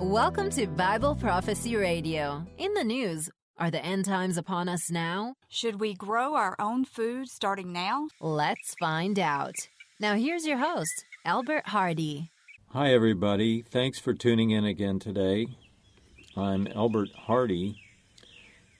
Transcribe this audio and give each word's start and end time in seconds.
Welcome 0.00 0.48
to 0.52 0.66
Bible 0.66 1.14
Prophecy 1.14 1.76
Radio. 1.76 2.46
In 2.56 2.72
the 2.72 2.82
news, 2.82 3.28
are 3.58 3.70
the 3.70 3.84
end 3.84 4.06
times 4.06 4.38
upon 4.38 4.66
us 4.66 4.90
now? 4.90 5.34
Should 5.50 5.78
we 5.78 5.92
grow 5.92 6.36
our 6.36 6.56
own 6.58 6.86
food 6.86 7.28
starting 7.28 7.70
now? 7.70 8.08
Let's 8.18 8.74
find 8.80 9.18
out. 9.18 9.56
Now, 10.00 10.14
here's 10.14 10.46
your 10.46 10.56
host, 10.56 11.04
Albert 11.26 11.66
Hardy. 11.66 12.30
Hi, 12.70 12.94
everybody. 12.94 13.60
Thanks 13.60 13.98
for 13.98 14.14
tuning 14.14 14.52
in 14.52 14.64
again 14.64 15.00
today. 15.00 15.48
I'm 16.34 16.66
Albert 16.68 17.10
Hardy. 17.26 17.78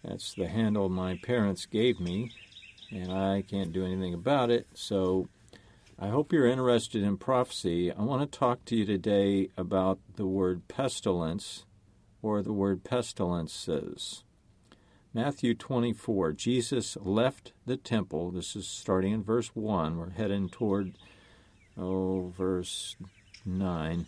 That's 0.02 0.32
the 0.32 0.48
handle 0.48 0.88
my 0.88 1.20
parents 1.22 1.66
gave 1.66 2.00
me, 2.00 2.32
and 2.90 3.12
I 3.12 3.42
can't 3.42 3.74
do 3.74 3.84
anything 3.84 4.14
about 4.14 4.50
it, 4.50 4.68
so 4.72 5.28
I 6.02 6.08
hope 6.08 6.32
you're 6.32 6.46
interested 6.46 7.02
in 7.02 7.18
prophecy. 7.18 7.92
I 7.92 8.00
want 8.00 8.22
to 8.22 8.38
talk 8.38 8.64
to 8.64 8.74
you 8.74 8.86
today 8.86 9.50
about 9.54 9.98
the 10.16 10.24
word 10.24 10.66
pestilence 10.66 11.66
or 12.22 12.40
the 12.40 12.54
word 12.54 12.84
pestilences. 12.84 14.24
Matthew 15.12 15.54
24, 15.54 16.32
Jesus 16.32 16.96
left 17.02 17.52
the 17.66 17.76
temple. 17.76 18.30
This 18.30 18.56
is 18.56 18.66
starting 18.66 19.12
in 19.12 19.22
verse 19.22 19.48
1. 19.48 19.98
We're 19.98 20.10
heading 20.12 20.48
toward, 20.48 20.96
oh, 21.76 22.32
verse 22.34 22.96
9. 23.44 24.06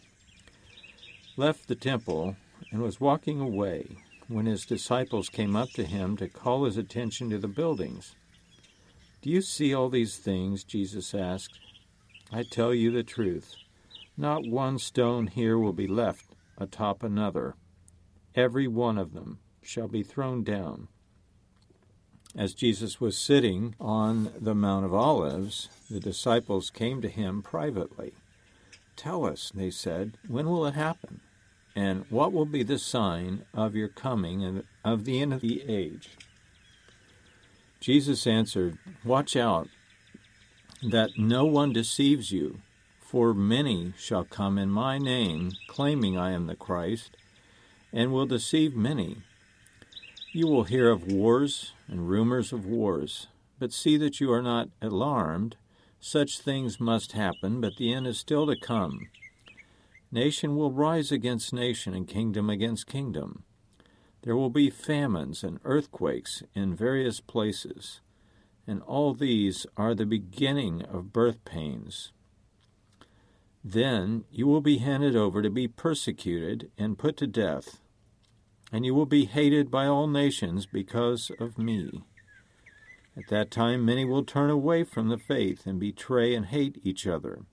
Left 1.36 1.68
the 1.68 1.74
temple 1.74 2.36
and 2.70 2.80
was 2.80 3.02
walking 3.02 3.38
away 3.38 3.98
when 4.28 4.46
his 4.46 4.64
disciples 4.64 5.28
came 5.28 5.54
up 5.54 5.68
to 5.72 5.84
him 5.84 6.16
to 6.16 6.28
call 6.28 6.64
his 6.64 6.78
attention 6.78 7.28
to 7.28 7.38
the 7.38 7.48
buildings. 7.48 8.14
Do 9.20 9.28
you 9.28 9.42
see 9.42 9.74
all 9.74 9.90
these 9.90 10.16
things? 10.16 10.64
Jesus 10.64 11.14
asked. 11.14 11.58
I 12.34 12.44
tell 12.44 12.72
you 12.72 12.90
the 12.90 13.02
truth. 13.02 13.56
Not 14.16 14.48
one 14.48 14.78
stone 14.78 15.26
here 15.26 15.58
will 15.58 15.74
be 15.74 15.86
left 15.86 16.34
atop 16.56 17.02
another. 17.02 17.56
Every 18.34 18.66
one 18.66 18.96
of 18.96 19.12
them 19.12 19.40
shall 19.62 19.88
be 19.88 20.02
thrown 20.02 20.42
down. 20.42 20.88
As 22.34 22.54
Jesus 22.54 22.98
was 22.98 23.18
sitting 23.18 23.74
on 23.78 24.32
the 24.40 24.54
Mount 24.54 24.86
of 24.86 24.94
Olives, 24.94 25.68
the 25.90 26.00
disciples 26.00 26.70
came 26.70 27.02
to 27.02 27.08
him 27.08 27.42
privately. 27.42 28.14
Tell 28.96 29.26
us, 29.26 29.52
they 29.54 29.70
said, 29.70 30.16
when 30.26 30.48
will 30.48 30.64
it 30.66 30.74
happen? 30.74 31.20
And 31.76 32.06
what 32.08 32.32
will 32.32 32.46
be 32.46 32.62
the 32.62 32.78
sign 32.78 33.44
of 33.52 33.74
your 33.74 33.88
coming 33.88 34.42
and 34.42 34.64
of 34.82 35.04
the 35.04 35.20
end 35.20 35.34
of 35.34 35.42
the 35.42 35.62
age? 35.68 36.16
Jesus 37.80 38.26
answered, 38.26 38.78
Watch 39.04 39.36
out 39.36 39.68
that 40.82 41.16
no 41.16 41.44
one 41.44 41.72
deceives 41.72 42.32
you, 42.32 42.58
for 43.00 43.32
many 43.32 43.92
shall 43.96 44.24
come 44.24 44.58
in 44.58 44.68
my 44.70 44.98
name, 44.98 45.52
claiming 45.68 46.18
I 46.18 46.32
am 46.32 46.46
the 46.46 46.56
Christ, 46.56 47.16
and 47.92 48.12
will 48.12 48.26
deceive 48.26 48.74
many. 48.74 49.18
You 50.32 50.48
will 50.48 50.64
hear 50.64 50.90
of 50.90 51.06
wars 51.12 51.72
and 51.86 52.08
rumors 52.08 52.52
of 52.52 52.66
wars, 52.66 53.28
but 53.58 53.72
see 53.72 53.96
that 53.98 54.20
you 54.20 54.32
are 54.32 54.42
not 54.42 54.70
alarmed. 54.80 55.56
Such 56.00 56.40
things 56.40 56.80
must 56.80 57.12
happen, 57.12 57.60
but 57.60 57.76
the 57.76 57.92
end 57.92 58.06
is 58.06 58.18
still 58.18 58.46
to 58.46 58.56
come. 58.56 59.08
Nation 60.10 60.56
will 60.56 60.72
rise 60.72 61.12
against 61.12 61.52
nation, 61.52 61.94
and 61.94 62.08
kingdom 62.08 62.50
against 62.50 62.86
kingdom. 62.86 63.44
There 64.22 64.36
will 64.36 64.50
be 64.50 64.68
famines 64.68 65.42
and 65.42 65.60
earthquakes 65.64 66.42
in 66.54 66.74
various 66.74 67.20
places 67.20 68.00
and 68.66 68.82
all 68.82 69.14
these 69.14 69.66
are 69.76 69.94
the 69.94 70.06
beginning 70.06 70.82
of 70.82 71.12
birth 71.12 71.44
pains. 71.44 72.12
Then 73.64 74.24
you 74.30 74.46
will 74.46 74.60
be 74.60 74.78
handed 74.78 75.14
over 75.14 75.42
to 75.42 75.50
be 75.50 75.68
persecuted 75.68 76.70
and 76.76 76.98
put 76.98 77.16
to 77.18 77.26
death, 77.26 77.80
and 78.72 78.84
you 78.84 78.94
will 78.94 79.06
be 79.06 79.26
hated 79.26 79.70
by 79.70 79.86
all 79.86 80.06
nations 80.06 80.66
because 80.66 81.30
of 81.38 81.58
me. 81.58 82.02
At 83.16 83.28
that 83.28 83.50
time, 83.50 83.84
many 83.84 84.04
will 84.04 84.24
turn 84.24 84.48
away 84.48 84.84
from 84.84 85.08
the 85.08 85.18
faith 85.18 85.66
and 85.66 85.78
betray 85.78 86.34
and 86.34 86.46
hate 86.46 86.80
each 86.82 87.06
other, 87.06 87.44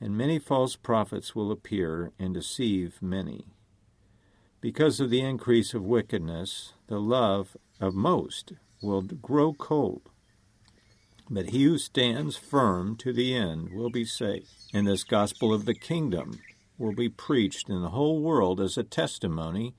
and 0.00 0.16
many 0.16 0.38
false 0.38 0.76
prophets 0.76 1.34
will 1.34 1.52
appear 1.52 2.12
and 2.18 2.34
deceive 2.34 3.00
many. 3.00 3.46
Because 4.60 4.98
of 4.98 5.10
the 5.10 5.20
increase 5.20 5.72
of 5.72 5.84
wickedness, 5.84 6.72
the 6.88 7.00
love 7.00 7.56
of 7.80 7.94
most 7.94 8.54
will 8.82 9.02
grow 9.02 9.52
cold. 9.52 10.02
But 11.28 11.50
he 11.50 11.64
who 11.64 11.78
stands 11.78 12.36
firm 12.36 12.96
to 12.96 13.12
the 13.12 13.34
end 13.34 13.72
will 13.72 13.90
be 13.90 14.04
saved. 14.04 14.48
And 14.72 14.86
this 14.86 15.04
gospel 15.04 15.52
of 15.52 15.64
the 15.64 15.74
kingdom 15.74 16.40
will 16.78 16.92
be 16.92 17.08
preached 17.08 17.68
in 17.68 17.82
the 17.82 17.90
whole 17.90 18.20
world 18.20 18.60
as 18.60 18.76
a 18.76 18.84
testimony 18.84 19.74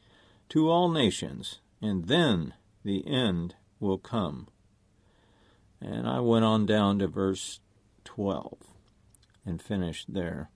to 0.49 0.69
all 0.69 0.89
nations, 0.89 1.59
and 1.81 2.05
then 2.05 2.53
the 2.83 3.05
end 3.07 3.55
will 3.79 3.97
come. 3.97 4.47
And 5.79 6.07
I 6.07 6.19
went 6.19 6.45
on 6.45 6.65
down 6.65 6.99
to 6.99 7.07
verse 7.07 7.59
12 8.05 8.57
and 9.45 9.61
finished 9.61 10.13
there. 10.13 10.49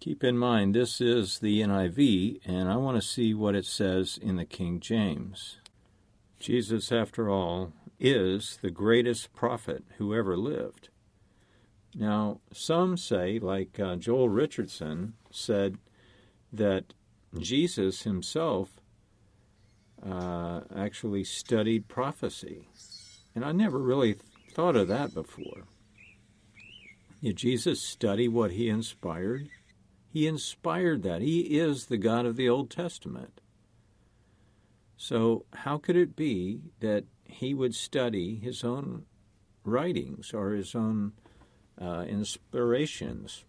Keep 0.00 0.24
in 0.24 0.36
mind, 0.36 0.74
this 0.74 1.00
is 1.00 1.38
the 1.38 1.60
NIV, 1.60 2.40
and 2.44 2.68
I 2.68 2.76
want 2.76 3.00
to 3.00 3.06
see 3.06 3.34
what 3.34 3.54
it 3.54 3.64
says 3.64 4.18
in 4.20 4.36
the 4.36 4.44
King 4.44 4.80
James. 4.80 5.56
Jesus, 6.38 6.92
after 6.92 7.30
all, 7.30 7.72
is 7.98 8.58
the 8.62 8.70
greatest 8.70 9.32
prophet 9.34 9.84
who 9.98 10.14
ever 10.14 10.36
lived. 10.36 10.90
Now, 11.94 12.40
some 12.52 12.96
say, 12.96 13.38
like 13.38 13.80
uh, 13.80 13.96
Joel 13.96 14.28
Richardson 14.28 15.14
said, 15.30 15.78
that 16.52 16.92
Jesus 17.38 18.02
himself 18.02 18.80
uh, 20.04 20.60
actually 20.74 21.24
studied 21.24 21.88
prophecy. 21.88 22.68
And 23.34 23.44
I 23.44 23.52
never 23.52 23.78
really 23.78 24.14
th- 24.14 24.24
thought 24.52 24.76
of 24.76 24.88
that 24.88 25.14
before. 25.14 25.64
Did 27.22 27.36
Jesus 27.36 27.82
study 27.82 28.28
what 28.28 28.52
he 28.52 28.68
inspired? 28.68 29.48
He 30.12 30.26
inspired 30.26 31.02
that. 31.02 31.22
He 31.22 31.58
is 31.58 31.86
the 31.86 31.96
God 31.96 32.26
of 32.26 32.36
the 32.36 32.48
Old 32.48 32.70
Testament. 32.70 33.40
So, 34.96 35.44
how 35.52 35.78
could 35.78 35.96
it 35.96 36.16
be 36.16 36.60
that 36.80 37.04
he 37.24 37.52
would 37.52 37.74
study 37.74 38.36
his 38.36 38.64
own 38.64 39.04
writings 39.64 40.32
or 40.32 40.52
his 40.52 40.74
own 40.74 41.12
uh, 41.80 42.04
inspirations? 42.08 43.44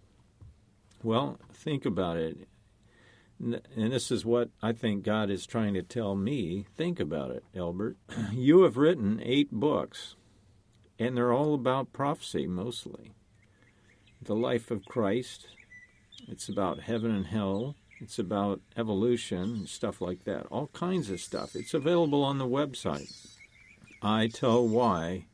Well, 1.03 1.39
think 1.53 1.85
about 1.85 2.17
it. 2.17 2.47
And 3.39 3.61
this 3.75 4.11
is 4.11 4.25
what 4.25 4.49
I 4.63 4.71
think 4.73 5.03
God 5.03 5.29
is 5.29 5.45
trying 5.45 5.75
to 5.75 5.83
tell 5.83 6.15
me. 6.15 6.65
Think 6.75 6.99
about 6.99 7.31
it, 7.31 7.43
Albert. 7.55 7.97
You 8.33 8.63
have 8.63 8.77
written 8.77 9.21
eight 9.23 9.51
books, 9.51 10.15
and 10.97 11.15
they're 11.15 11.33
all 11.33 11.53
about 11.53 11.93
prophecy 11.93 12.47
mostly. 12.47 13.13
The 14.21 14.35
life 14.35 14.71
of 14.71 14.85
Christ, 14.85 15.47
it's 16.27 16.49
about 16.49 16.81
heaven 16.81 17.11
and 17.11 17.27
hell, 17.27 17.75
it's 17.99 18.19
about 18.19 18.61
evolution 18.75 19.39
and 19.39 19.69
stuff 19.69 20.01
like 20.01 20.23
that. 20.25 20.45
All 20.47 20.67
kinds 20.67 21.09
of 21.09 21.19
stuff. 21.19 21.55
It's 21.55 21.73
available 21.73 22.23
on 22.23 22.37
the 22.37 22.45
website, 22.45 23.11
itellwhy.com. 24.03 25.25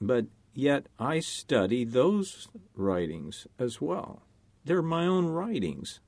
But 0.00 0.26
yet 0.54 0.86
I 0.98 1.20
study 1.20 1.84
those 1.84 2.48
writings 2.74 3.46
as 3.58 3.80
well. 3.80 4.22
They're 4.64 4.82
my 4.82 5.06
own 5.06 5.26
writings. 5.26 6.00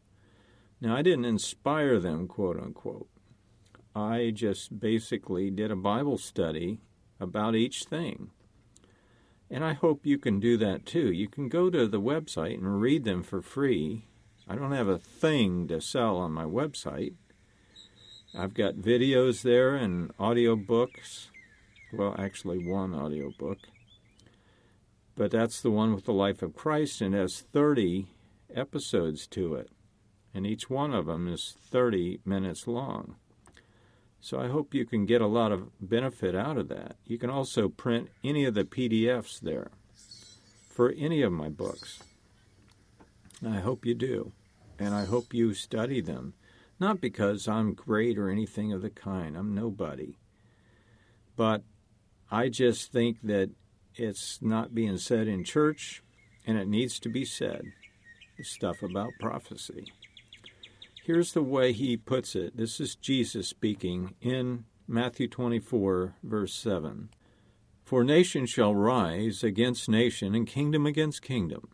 Now, 0.80 0.96
I 0.96 1.02
didn't 1.02 1.26
inspire 1.26 2.00
them, 2.00 2.26
quote 2.26 2.58
unquote. 2.58 3.08
I 3.94 4.32
just 4.34 4.80
basically 4.80 5.50
did 5.50 5.70
a 5.70 5.76
Bible 5.76 6.16
study 6.16 6.80
about 7.20 7.54
each 7.54 7.84
thing. 7.84 8.30
And 9.50 9.62
I 9.64 9.74
hope 9.74 10.06
you 10.06 10.16
can 10.16 10.40
do 10.40 10.56
that 10.56 10.86
too. 10.86 11.12
You 11.12 11.28
can 11.28 11.50
go 11.50 11.68
to 11.68 11.86
the 11.86 12.00
website 12.00 12.54
and 12.54 12.80
read 12.80 13.04
them 13.04 13.22
for 13.22 13.42
free 13.42 14.06
I 14.48 14.56
don't 14.56 14.72
have 14.72 14.88
a 14.88 14.98
thing 14.98 15.68
to 15.68 15.80
sell 15.80 16.16
on 16.16 16.32
my 16.32 16.44
website. 16.44 17.14
I've 18.34 18.54
got 18.54 18.76
videos 18.76 19.42
there 19.42 19.74
and 19.74 20.10
audio 20.18 20.56
books. 20.56 21.28
Well, 21.92 22.16
actually, 22.18 22.58
one 22.66 22.94
audio 22.94 23.30
book. 23.38 23.58
But 25.14 25.30
that's 25.30 25.60
the 25.60 25.70
one 25.70 25.94
with 25.94 26.04
the 26.04 26.12
life 26.12 26.42
of 26.42 26.56
Christ 26.56 27.00
and 27.00 27.14
has 27.14 27.40
30 27.52 28.06
episodes 28.54 29.26
to 29.28 29.54
it. 29.54 29.70
And 30.34 30.46
each 30.46 30.70
one 30.70 30.94
of 30.94 31.06
them 31.06 31.28
is 31.28 31.54
30 31.70 32.20
minutes 32.24 32.66
long. 32.66 33.16
So 34.20 34.40
I 34.40 34.48
hope 34.48 34.72
you 34.72 34.86
can 34.86 35.04
get 35.04 35.20
a 35.20 35.26
lot 35.26 35.52
of 35.52 35.68
benefit 35.80 36.34
out 36.34 36.56
of 36.56 36.68
that. 36.68 36.96
You 37.04 37.18
can 37.18 37.28
also 37.28 37.68
print 37.68 38.08
any 38.24 38.44
of 38.44 38.54
the 38.54 38.64
PDFs 38.64 39.40
there 39.40 39.72
for 40.68 40.90
any 40.92 41.22
of 41.22 41.32
my 41.32 41.48
books. 41.48 42.02
I 43.46 43.60
hope 43.60 43.84
you 43.84 43.94
do, 43.94 44.32
and 44.78 44.94
I 44.94 45.04
hope 45.04 45.34
you 45.34 45.54
study 45.54 46.00
them. 46.00 46.34
Not 46.78 47.00
because 47.00 47.48
I'm 47.48 47.74
great 47.74 48.18
or 48.18 48.28
anything 48.28 48.72
of 48.72 48.82
the 48.82 48.90
kind, 48.90 49.36
I'm 49.36 49.54
nobody. 49.54 50.16
But 51.36 51.62
I 52.30 52.48
just 52.48 52.92
think 52.92 53.18
that 53.22 53.50
it's 53.94 54.40
not 54.40 54.74
being 54.74 54.98
said 54.98 55.28
in 55.28 55.44
church, 55.44 56.02
and 56.46 56.58
it 56.58 56.68
needs 56.68 56.98
to 57.00 57.08
be 57.08 57.24
said. 57.24 57.62
The 58.38 58.44
stuff 58.44 58.82
about 58.82 59.12
prophecy. 59.20 59.92
Here's 61.04 61.32
the 61.32 61.42
way 61.42 61.72
he 61.72 61.96
puts 61.96 62.34
it. 62.34 62.56
This 62.56 62.80
is 62.80 62.94
Jesus 62.94 63.48
speaking 63.48 64.14
in 64.20 64.64
Matthew 64.88 65.28
24, 65.28 66.14
verse 66.22 66.54
7. 66.54 67.10
For 67.84 68.04
nation 68.04 68.46
shall 68.46 68.74
rise 68.74 69.44
against 69.44 69.88
nation, 69.88 70.34
and 70.34 70.46
kingdom 70.46 70.86
against 70.86 71.22
kingdom. 71.22 71.68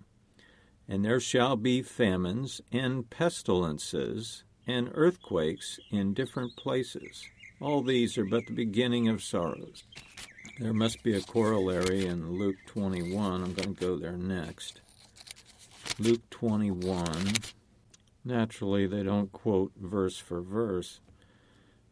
And 0.89 1.05
there 1.05 1.21
shall 1.21 1.57
be 1.57 1.83
famines 1.83 2.61
and 2.73 3.09
pestilences 3.11 4.45
and 4.67 4.91
earthquakes 4.95 5.79
in 5.91 6.15
different 6.15 6.57
places. 6.57 7.25
All 7.61 7.83
these 7.83 8.17
are 8.17 8.25
but 8.25 8.47
the 8.47 8.55
beginning 8.55 9.09
of 9.09 9.23
sorrows. 9.23 9.85
There 10.59 10.73
must 10.73 11.03
be 11.03 11.15
a 11.15 11.21
corollary 11.21 12.07
in 12.07 12.39
Luke 12.39 12.57
21. 12.67 13.43
I'm 13.43 13.53
going 13.53 13.75
to 13.75 13.81
go 13.81 13.97
there 13.97 14.17
next. 14.17 14.81
Luke 15.99 16.29
21. 16.31 17.35
Naturally, 18.25 18.87
they 18.87 19.03
don't 19.03 19.33
quote 19.33 19.73
verse 19.77 20.19
for 20.19 20.41
verse, 20.41 21.01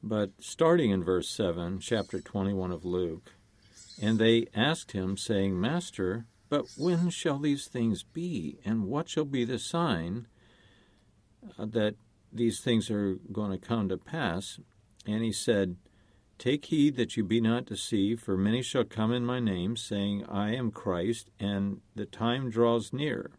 but 0.03 0.31
starting 0.39 0.91
in 0.91 1.03
verse 1.03 1.29
7, 1.29 1.81
chapter 1.81 2.21
21 2.21 2.73
of 2.73 2.85
Luke, 2.85 3.33
and 4.01 4.19
they 4.19 4.47
asked 4.55 4.93
him, 4.93 5.17
saying, 5.17 5.61
Master, 5.61 6.27
but 6.49 6.67
when 6.77 7.11
shall 7.11 7.39
these 7.39 7.67
things 7.67 8.03
be, 8.03 8.59
and 8.65 8.85
what 8.85 9.09
shall 9.09 9.25
be 9.25 9.45
the 9.45 9.59
sign 9.59 10.29
uh, 11.59 11.67
that 11.67 11.97
these 12.33 12.61
things 12.61 12.91
are 12.91 13.19
going 13.33 13.51
to 13.51 13.59
come 13.59 13.89
to 13.89 13.97
pass? 13.97 14.61
And 15.07 15.23
he 15.23 15.33
said, 15.33 15.77
Take 16.39 16.67
heed 16.67 16.97
that 16.97 17.17
you 17.17 17.25
be 17.25 17.41
not 17.41 17.65
deceived, 17.65 18.23
for 18.23 18.37
many 18.37 18.61
shall 18.61 18.85
come 18.85 19.11
in 19.13 19.25
my 19.25 19.41
name, 19.41 19.77
saying, 19.77 20.27
I 20.29 20.55
am 20.55 20.71
Christ, 20.71 21.31
and 21.41 21.81
the 21.95 22.05
time 22.05 22.51
draws 22.51 22.93
near. 22.93 23.31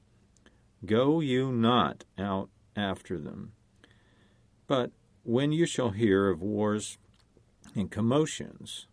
Go 0.85 1.19
you 1.19 1.51
not 1.51 2.05
out 2.17 2.49
after 2.75 3.19
them. 3.19 3.53
But 4.65 4.91
when 5.23 5.51
you 5.51 5.65
shall 5.65 5.91
hear 5.91 6.29
of 6.29 6.41
wars 6.41 6.97
and 7.75 7.91
commotions, 7.91 8.87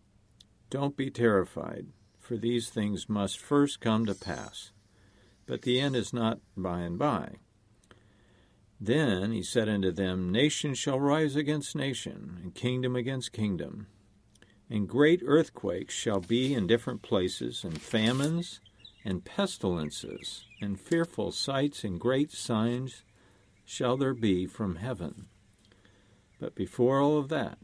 don't 0.69 0.97
be 0.97 1.11
terrified, 1.11 1.87
for 2.25 2.37
these 2.37 2.71
things 2.71 3.09
must 3.09 3.39
first 3.39 3.81
come 3.81 4.07
to 4.07 4.15
pass. 4.15 4.73
But 5.47 5.63
the 5.63 5.79
end 5.79 5.95
is 5.95 6.13
not 6.13 6.41
by 6.57 6.81
and 6.81 6.99
by. 6.99 7.35
Then 8.81 9.33
he 9.33 9.43
said 9.43 9.69
unto 9.69 9.91
them, 9.91 10.33
Nation 10.33 10.75
shall 10.75 10.99
rise 10.99 11.37
against 11.37 11.77
nation, 11.77 12.41
and 12.43 12.55
kingdom 12.55 12.97
against 12.97 13.33
kingdom. 13.33 13.89
And 14.71 14.89
great 14.89 15.23
earthquakes 15.25 15.95
shall 15.95 16.21
be 16.21 16.55
in 16.55 16.67
different 16.67 17.03
places, 17.03 17.63
and 17.63 17.81
famines, 17.81 18.61
and 19.05 19.25
pestilences, 19.25 20.47
and 20.61 20.81
fearful 20.81 21.31
sights, 21.31 21.85
and 21.85 22.01
great 22.01 22.33
signs 22.33 23.05
shall 23.65 23.97
there 23.97 24.15
be 24.15 24.47
from 24.47 24.77
heaven. 24.77 25.27
But 26.41 26.55
before 26.55 27.01
all 27.01 27.19
of 27.19 27.29
that, 27.29 27.59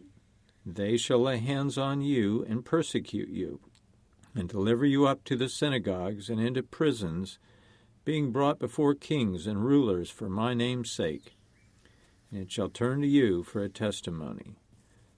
they 0.65 0.99
shall 0.99 1.23
lay 1.23 1.39
hands 1.39 1.79
on 1.79 2.03
you 2.03 2.45
and 2.49 2.65
persecute 2.65 3.31
you, 3.31 3.61
and 4.35 4.49
deliver 4.49 4.85
you 4.85 5.07
up 5.07 5.25
to 5.25 5.37
the 5.37 5.49
synagogues 5.49 6.29
and 6.29 6.41
into 6.41 6.63
prisons, 6.63 7.39
being 8.05 8.33
brought 8.33 8.59
before 8.59 8.95
kings 8.95 9.47
and 9.47 9.65
rulers 9.65 10.11
for 10.11 10.29
my 10.29 10.55
name's 10.55 10.91
sake. 10.91 11.37
And 12.31 12.41
it 12.41 12.51
shall 12.51 12.69
turn 12.69 13.01
to 13.03 13.09
you 13.09 13.43
for 13.43 13.63
a 13.63 13.69
testimony. 13.69 14.57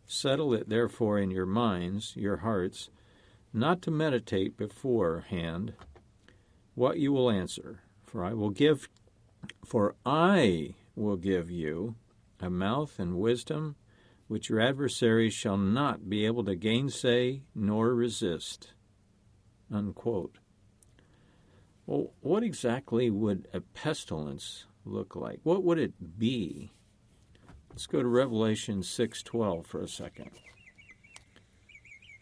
Settle 0.07 0.53
it 0.55 0.69
therefore 0.69 1.19
in 1.19 1.31
your 1.31 1.47
minds, 1.47 2.15
your 2.17 2.39
hearts, 2.39 2.91
not 3.53 3.83
to 3.83 3.91
meditate 3.91 4.57
beforehand 4.57 5.75
what 6.75 6.99
you 6.99 7.13
will 7.13 7.31
answer, 7.31 7.81
for 8.03 8.25
I 8.25 8.33
will 8.33 8.51
give 8.51 8.89
for 9.65 9.95
I 10.07 10.75
will 10.95 11.17
give 11.17 11.51
you 11.51 11.97
a 12.41 12.51
mouth 12.51 12.99
and 12.99 13.19
wisdom 13.19 13.77
which 14.29 14.49
your 14.49 14.61
adversaries 14.61 15.35
shall 15.35 15.59
not 15.59 16.09
be 16.09 16.25
able 16.25 16.45
to 16.45 16.55
gainsay 16.55 17.43
nor 17.55 17.95
resist. 17.95 18.73
Unquote. 19.73 20.37
Well, 21.87 22.13
what 22.21 22.43
exactly 22.43 23.11
would 23.11 23.49
a 23.55 23.61
pestilence 23.61 24.67
look 24.85 25.17
like? 25.17 25.41
What 25.43 25.65
would 25.65 25.79
it 25.79 26.19
be? 26.19 26.73
Let's 27.71 27.87
go 27.87 28.03
to 28.03 28.09
Revelation 28.09 28.83
6:12 28.83 29.67
for 29.67 29.81
a 29.81 29.89
second. 29.89 30.31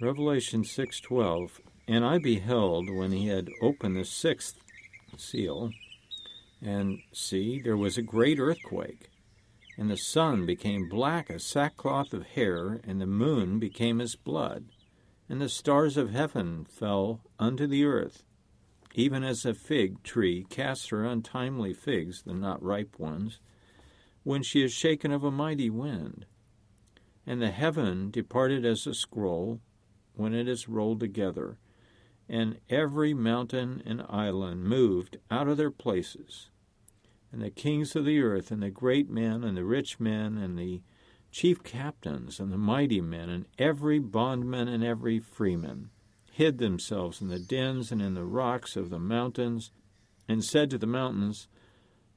Revelation 0.01 0.63
6:12, 0.63 1.61
and 1.89 2.05
I 2.05 2.19
beheld 2.19 2.89
when 2.89 3.11
he 3.11 3.27
had 3.27 3.51
opened 3.61 3.97
the 3.97 4.05
sixth 4.05 4.63
seal, 5.17 5.73
and 6.63 7.01
see, 7.13 7.61
there 7.61 7.77
was 7.77 7.99
a 7.99 8.03
great 8.03 8.39
earthquake, 8.39 9.11
and 9.77 9.91
the 9.91 9.97
sun 9.97 10.47
became 10.47 10.89
black 10.89 11.29
as 11.31 11.45
sackcloth 11.45 12.15
of 12.15 12.27
hair, 12.29 12.81
and 12.85 13.01
the 13.01 13.07
moon 13.07 13.59
became 13.59 14.01
as 14.01 14.15
blood, 14.15 14.67
and 15.31 15.41
the 15.41 15.49
stars 15.49 15.97
of 15.97 16.11
heaven 16.11 16.65
fell 16.65 17.21
unto 17.39 17.67
the 17.67 17.85
earth, 17.85 18.25
even 18.95 19.25
as 19.25 19.47
a 19.47 19.55
fig 19.55 20.03
tree 20.03 20.45
casts 20.51 20.89
her 20.89 21.07
untimely 21.07 21.73
figs, 21.73 22.23
the 22.23 22.35
not 22.35 22.63
ripe 22.63 22.99
ones, 22.99 23.39
when 24.25 24.43
she 24.43 24.63
is 24.63 24.73
shaken 24.73 25.13
of 25.13 25.25
a 25.25 25.31
mighty 25.31 25.71
wind. 25.71 26.27
And 27.27 27.41
the 27.41 27.53
heaven 27.53 28.11
departed 28.11 28.67
as 28.67 28.87
a 28.87 28.93
scroll 28.93 29.61
when 30.15 30.35
it 30.35 30.49
is 30.49 30.69
rolled 30.69 31.01
together, 31.01 31.57
and 32.29 32.59
every 32.69 33.15
mountain 33.15 33.83
and 33.87 34.03
island 34.09 34.65
moved 34.65 35.17
out 35.31 35.49
of 35.49 35.57
their 35.57 35.71
places 35.71 36.51
and 37.33 37.43
the 37.43 37.51
kings 37.51 37.95
of 37.95 38.05
the 38.05 38.21
earth, 38.21 38.51
and 38.51 38.63
the 38.63 38.71
great 38.71 39.09
men, 39.09 39.45
and 39.45 39.57
the 39.57 39.65
rich 39.65 40.01
men, 40.01 40.37
and 40.37 40.59
the 40.59 40.83
chief 41.31 41.63
captains, 41.63 42.41
and 42.41 42.53
the 42.53 42.59
mighty 42.59 43.01
men, 43.01 43.29
and 43.29 43.47
every 43.59 43.99
bondman 43.99 44.69
and 44.69 44.83
every 44.83 45.19
freeman, 45.19 45.91
hid 46.33 46.59
themselves 46.59 47.21
in 47.21 47.29
the 47.29 47.39
dens 47.39 47.93
and 47.93 48.03
in 48.03 48.15
the 48.15 48.25
rocks 48.25 48.77
of 48.77 48.91
the 48.91 48.99
mountains, 48.99 49.71
and 50.29 50.45
said 50.45 50.71
to 50.71 50.79
the 50.79 50.87
mountains 50.87 51.49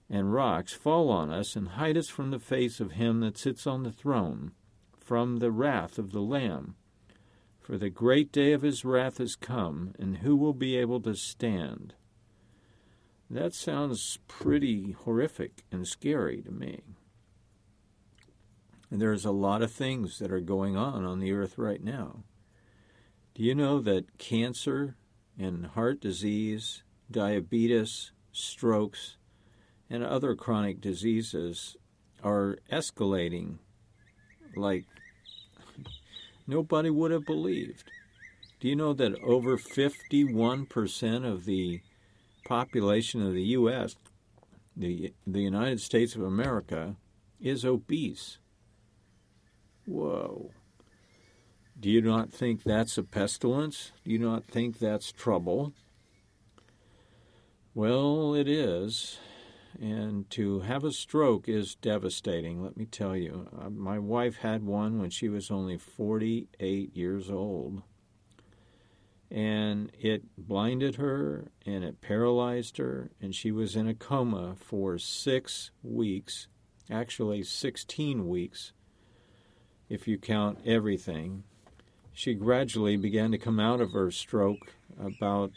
and 0.10 0.33
rocks, 0.33 0.74
Fall 0.74 1.10
on 1.10 1.30
us, 1.30 1.56
and 1.56 1.69
hide 1.69 1.98
us 1.98 2.10
from 2.10 2.31
the 2.31 2.39
face 2.39 2.80
of 2.80 2.92
him 2.92 3.21
that 3.21 3.38
sits 3.38 3.65
on 3.65 3.83
the 3.83 3.92
throne, 3.92 4.51
from 5.00 5.38
the 5.38 5.51
wrath 5.51 5.98
of 5.98 6.12
the 6.12 6.21
Lamb. 6.21 6.75
For 7.59 7.77
the 7.77 7.89
great 7.89 8.31
day 8.31 8.51
of 8.51 8.62
his 8.62 8.83
wrath 8.83 9.19
is 9.19 9.36
come, 9.36 9.94
and 9.98 10.18
who 10.18 10.36
will 10.36 10.54
be 10.54 10.75
able 10.75 11.00
to 11.01 11.16
stand? 11.16 11.95
That 13.30 13.56
sounds 13.56 14.19
pretty 14.27 14.92
horrific 14.92 15.63
and 15.71 15.88
scary 15.88 16.42
to 16.42 16.52
me. 16.52 16.81
And 18.94 19.02
there's 19.02 19.26
a 19.26 19.31
lot 19.31 19.64
of 19.64 19.71
things 19.71 20.19
that 20.19 20.31
are 20.31 20.40
going 20.40 20.78
on 20.78 21.04
on 21.04 21.19
the 21.19 21.31
earth 21.31 21.57
right 21.57 21.83
now. 21.83 22.26
Do 23.33 23.42
you 23.42 23.56
know 23.56 23.80
that 23.80 24.19
cancer 24.19 24.97
and 25.35 25.66
heart 25.66 26.00
disease, 26.00 26.83
diabetes, 27.09 28.12
strokes, 28.31 29.18
and 29.90 30.04
other 30.04 30.35
chronic 30.35 30.80
diseases 30.80 31.76
are 32.23 32.59
escalating 32.71 33.57
like 34.56 34.85
nobody 36.45 36.92
would 36.92 37.09
have 37.09 37.26
believed? 37.26 37.90
Do 38.59 38.68
you 38.68 38.76
know 38.76 38.94
that 38.94 39.19
over 39.23 39.57
51% 39.57 41.26
of 41.26 41.45
the 41.45 41.81
population 42.45 43.26
of 43.26 43.33
the 43.33 43.42
U.S., 43.57 43.95
the, 44.78 45.16
the 45.26 45.42
United 45.42 45.81
States 45.81 46.16
of 46.16 46.21
America, 46.21 46.95
is 47.42 47.66
obese. 47.66 48.38
Whoa. 49.85 50.52
Do 51.80 51.90
you 51.90 52.02
not 52.02 52.31
think 52.31 52.63
that's 52.63 52.97
a 52.97 53.04
pestilence? 53.04 53.92
Do 54.04 54.11
you 54.11 54.19
not 54.19 54.45
think 54.45 54.80
that's 54.80 55.11
trouble? 55.11 55.73
Well, 57.73 58.33
it 58.33 58.47
is. 58.47 59.19
And 59.81 60.30
to 60.31 60.61
have 60.61 60.83
a 60.83 60.92
stroke 60.92 61.49
is 61.49 61.75
devastating, 61.75 62.63
let 62.63 62.78
me 62.78 62.85
tell 62.85 63.18
you. 63.18 63.49
Uh, 63.59 63.69
my 63.69 63.97
wife 63.97 64.37
had 64.37 64.63
one 64.63 64.99
when 64.99 65.09
she 65.09 65.30
was 65.30 65.49
only 65.49 65.78
48 65.78 66.95
years 66.95 67.30
old 67.30 67.81
and 69.33 69.92
it 69.99 70.21
blinded 70.37 70.97
her 70.97 71.47
and 71.66 71.83
it 71.83 72.02
paralyzed 72.02 72.78
her, 72.78 73.09
and 73.19 73.33
she 73.33 73.52
was 73.52 73.75
in 73.75 73.87
a 73.87 73.95
coma 73.95 74.56
for 74.56 74.99
six 74.99 75.71
weeks 75.81 76.47
actually 76.92 77.44
16 77.44 78.28
weeks, 78.28 78.73
if 79.90 80.07
you 80.07 80.18
count 80.18 80.59
everything. 80.66 81.44
She 82.13 82.33
gradually 82.33 82.95
began 82.95 83.31
to 83.31 83.37
come 83.37 83.59
out 83.59 83.81
of 83.81 83.92
her 83.92 84.11
stroke 84.11 84.73
about, 84.99 85.52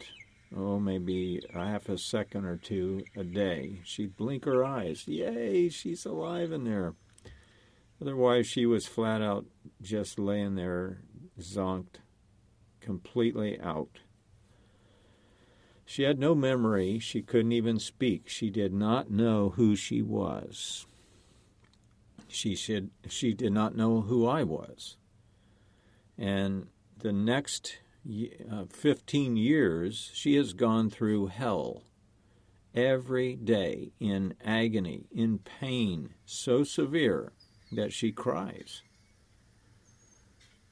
oh, 0.57 0.79
maybe 0.79 1.43
a 1.55 1.65
half 1.65 1.89
a 1.89 1.99
second 1.99 2.45
or 2.45 2.57
two 2.57 3.05
a 3.15 3.25
day. 3.25 3.81
She'd 3.85 4.17
blink 4.17 4.45
her 4.45 4.65
eyes. 4.65 5.07
Yay, 5.07 5.69
she's 5.69 6.07
alive 6.07 6.53
in 6.53 6.65
there. 6.65 6.95
Otherwise, 8.01 8.47
she 8.47 8.67
was 8.67 8.87
flat 8.87 9.23
out 9.23 9.47
just 9.83 10.19
laying 10.19 10.55
there, 10.55 11.01
zonked 11.41 11.97
completely 12.81 13.61
out. 13.61 14.01
She 15.85 16.03
had 16.03 16.19
no 16.19 16.35
memory. 16.35 16.99
She 16.99 17.23
couldn't 17.23 17.53
even 17.53 17.79
speak. 17.79 18.29
She 18.29 18.51
did 18.51 18.73
not 18.73 19.11
know 19.11 19.51
who 19.51 19.77
she 19.77 20.03
was. 20.03 20.87
She 22.29 22.55
should 22.55 22.91
she 23.09 23.33
did 23.33 23.53
not 23.53 23.77
know 23.77 24.03
who 24.03 24.27
I 24.27 24.43
was. 24.43 24.97
And 26.19 26.69
the 26.99 27.13
next 27.13 27.79
uh, 28.51 28.65
15 28.71 29.37
years, 29.37 30.11
she 30.15 30.37
has 30.37 30.53
gone 30.53 30.91
through 30.91 31.27
hell 31.27 31.83
every 32.75 33.35
day 33.35 33.93
in 33.99 34.35
agony, 34.45 35.07
in 35.11 35.39
pain 35.39 36.15
so 36.25 36.63
severe 36.63 37.33
that 37.73 37.93
she 37.93 38.13
cries. 38.13 38.83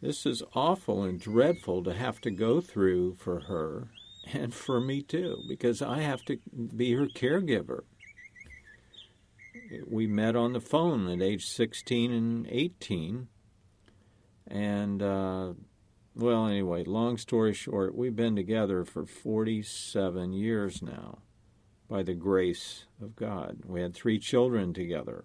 This 0.00 0.26
is 0.26 0.42
awful 0.54 1.02
and 1.02 1.18
dreadful 1.18 1.82
to 1.84 1.94
have 1.94 2.20
to 2.20 2.30
go 2.30 2.60
through 2.60 3.14
for 3.14 3.40
her 3.40 3.88
and 4.32 4.54
for 4.54 4.80
me 4.80 5.02
too, 5.02 5.42
because 5.48 5.82
I 5.82 6.00
have 6.00 6.24
to 6.26 6.38
be 6.76 6.92
her 6.92 7.06
caregiver. 7.06 7.84
We 9.86 10.06
met 10.06 10.36
on 10.36 10.52
the 10.52 10.60
phone 10.60 11.08
at 11.08 11.22
age 11.22 11.46
16 11.46 12.12
and 12.12 12.46
18. 12.48 13.28
And, 14.46 15.02
uh, 15.02 15.52
well, 16.14 16.46
anyway, 16.46 16.84
long 16.84 17.16
story 17.16 17.54
short, 17.54 17.94
we've 17.94 18.16
been 18.16 18.36
together 18.36 18.84
for 18.84 19.06
47 19.06 20.32
years 20.32 20.82
now 20.82 21.18
by 21.88 22.02
the 22.02 22.14
grace 22.14 22.86
of 23.00 23.16
God. 23.16 23.62
We 23.66 23.80
had 23.80 23.94
three 23.94 24.18
children 24.18 24.72
together 24.72 25.24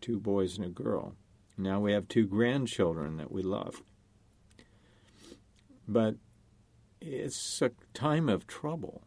two 0.00 0.20
boys 0.20 0.58
and 0.58 0.66
a 0.66 0.68
girl. 0.68 1.14
Now 1.56 1.80
we 1.80 1.92
have 1.92 2.08
two 2.08 2.26
grandchildren 2.26 3.16
that 3.16 3.32
we 3.32 3.42
love. 3.42 3.82
But 5.88 6.16
it's 7.00 7.62
a 7.62 7.70
time 7.94 8.28
of 8.28 8.46
trouble. 8.46 9.02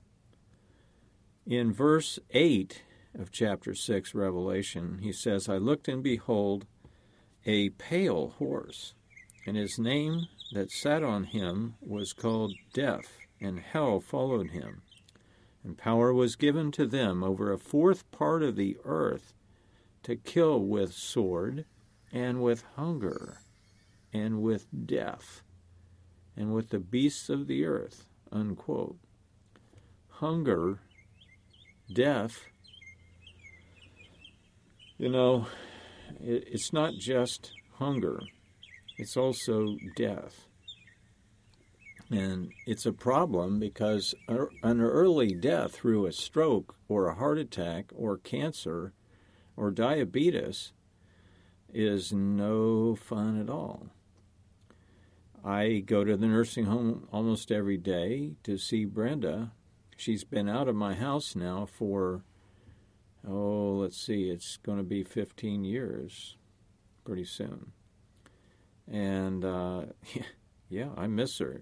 In 1.45 1.71
verse 1.71 2.17
8 2.31 2.81
of 3.17 3.31
chapter 3.31 3.73
6, 3.73 4.13
Revelation, 4.13 4.99
he 5.01 5.11
says, 5.11 5.49
I 5.49 5.57
looked 5.57 5.87
and 5.87 6.03
behold 6.03 6.65
a 7.45 7.69
pale 7.69 8.35
horse, 8.37 8.93
and 9.45 9.57
his 9.57 9.79
name 9.79 10.27
that 10.53 10.71
sat 10.71 11.03
on 11.03 11.25
him 11.25 11.75
was 11.81 12.13
called 12.13 12.53
Death, 12.73 13.17
and 13.39 13.59
hell 13.59 13.99
followed 13.99 14.51
him. 14.51 14.81
And 15.63 15.77
power 15.77 16.13
was 16.13 16.35
given 16.35 16.71
to 16.73 16.85
them 16.85 17.23
over 17.23 17.51
a 17.51 17.57
fourth 17.57 18.09
part 18.11 18.43
of 18.43 18.55
the 18.55 18.77
earth 18.85 19.33
to 20.03 20.15
kill 20.15 20.61
with 20.61 20.93
sword, 20.93 21.65
and 22.11 22.41
with 22.41 22.63
hunger, 22.75 23.39
and 24.13 24.41
with 24.41 24.67
death 24.85 25.41
and 26.37 26.53
with 26.53 26.69
the 26.69 26.79
beasts 26.79 27.29
of 27.29 27.47
the 27.47 27.65
earth. 27.65 28.05
Unquote. 28.31 28.97
Hunger, 30.09 30.79
death, 31.91 32.45
you 34.97 35.09
know, 35.09 35.47
it's 36.19 36.73
not 36.73 36.93
just 36.93 37.51
hunger, 37.75 38.21
it's 38.97 39.17
also 39.17 39.75
death. 39.95 40.47
And 42.09 42.51
it's 42.65 42.85
a 42.85 42.93
problem 42.93 43.59
because 43.59 44.15
er, 44.29 44.49
an 44.63 44.79
early 44.79 45.33
death 45.33 45.73
through 45.73 46.05
a 46.05 46.13
stroke 46.13 46.75
or 46.87 47.07
a 47.07 47.15
heart 47.15 47.37
attack 47.37 47.91
or 47.93 48.17
cancer 48.17 48.93
or 49.57 49.71
diabetes 49.71 50.71
is 51.73 52.13
no 52.13 52.95
fun 52.95 53.41
at 53.41 53.49
all. 53.49 53.87
I 55.43 55.83
go 55.85 56.03
to 56.03 56.15
the 56.15 56.27
nursing 56.27 56.65
home 56.65 57.07
almost 57.11 57.51
every 57.51 57.77
day 57.77 58.35
to 58.43 58.57
see 58.57 58.85
Brenda. 58.85 59.51
She's 59.95 60.23
been 60.23 60.47
out 60.47 60.67
of 60.67 60.75
my 60.75 60.93
house 60.93 61.35
now 61.35 61.65
for, 61.65 62.23
oh, 63.25 63.77
let's 63.81 63.97
see, 63.97 64.29
it's 64.29 64.57
going 64.57 64.77
to 64.77 64.83
be 64.83 65.03
15 65.03 65.63
years 65.63 66.35
pretty 67.05 67.23
soon. 67.23 67.71
And 68.91 69.45
uh, 69.45 69.85
yeah, 70.69 70.89
I 70.97 71.07
miss 71.07 71.37
her. 71.39 71.61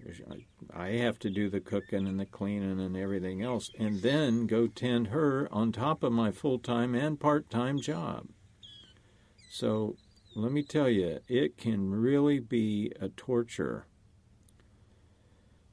I 0.74 0.88
have 0.90 1.18
to 1.20 1.30
do 1.30 1.48
the 1.48 1.60
cooking 1.60 2.06
and 2.06 2.18
the 2.18 2.26
cleaning 2.26 2.80
and 2.80 2.96
everything 2.96 3.42
else, 3.42 3.70
and 3.78 4.02
then 4.02 4.46
go 4.46 4.66
tend 4.66 5.08
her 5.08 5.48
on 5.52 5.72
top 5.72 6.02
of 6.02 6.12
my 6.12 6.30
full 6.32 6.58
time 6.58 6.94
and 6.94 7.18
part 7.18 7.50
time 7.50 7.80
job. 7.80 8.26
So 9.50 9.96
let 10.34 10.52
me 10.52 10.62
tell 10.62 10.88
you, 10.88 11.20
it 11.28 11.56
can 11.56 11.90
really 11.90 12.40
be 12.40 12.92
a 13.00 13.08
torture. 13.08 13.86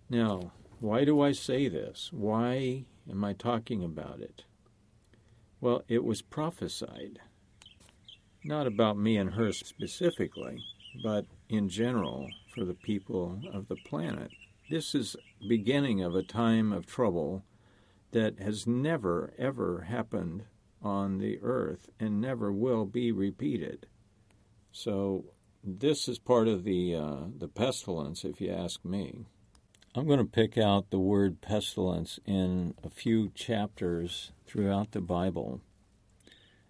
Now, 0.09 0.53
why 0.79 1.03
do 1.03 1.21
I 1.21 1.31
say 1.31 1.67
this? 1.67 2.09
Why 2.13 2.85
am 3.09 3.23
I 3.23 3.33
talking 3.33 3.83
about 3.83 4.21
it? 4.21 4.45
Well, 5.63 5.81
it 5.87 6.03
was 6.03 6.21
prophesied. 6.21 7.19
Not 8.43 8.67
about 8.67 8.97
me 8.97 9.15
and 9.15 9.29
her 9.29 9.53
specifically, 9.53 10.59
but 11.01 11.25
in 11.47 11.69
general 11.69 12.27
for 12.53 12.65
the 12.65 12.73
people 12.73 13.39
of 13.53 13.69
the 13.69 13.77
planet. 13.77 14.31
This 14.69 14.93
is 14.93 15.15
beginning 15.47 16.01
of 16.01 16.15
a 16.15 16.21
time 16.21 16.73
of 16.73 16.85
trouble 16.85 17.45
that 18.11 18.39
has 18.39 18.67
never 18.67 19.33
ever 19.37 19.83
happened 19.83 20.43
on 20.81 21.19
the 21.19 21.39
earth 21.41 21.89
and 21.97 22.19
never 22.19 22.51
will 22.51 22.83
be 22.83 23.13
repeated. 23.13 23.87
So 24.73 25.23
this 25.63 26.09
is 26.09 26.19
part 26.19 26.49
of 26.49 26.65
the 26.65 26.93
uh, 26.93 27.19
the 27.37 27.47
pestilence, 27.47 28.25
if 28.25 28.41
you 28.41 28.51
ask 28.51 28.83
me. 28.83 29.27
I'm 29.95 30.07
going 30.07 30.17
to 30.17 30.25
pick 30.25 30.57
out 30.57 30.89
the 30.89 30.97
word 30.97 31.39
pestilence 31.39 32.19
in 32.25 32.73
a 32.83 32.89
few 32.89 33.29
chapters 33.35 34.31
throughout 34.47 34.91
the 34.91 35.01
Bible. 35.01 35.61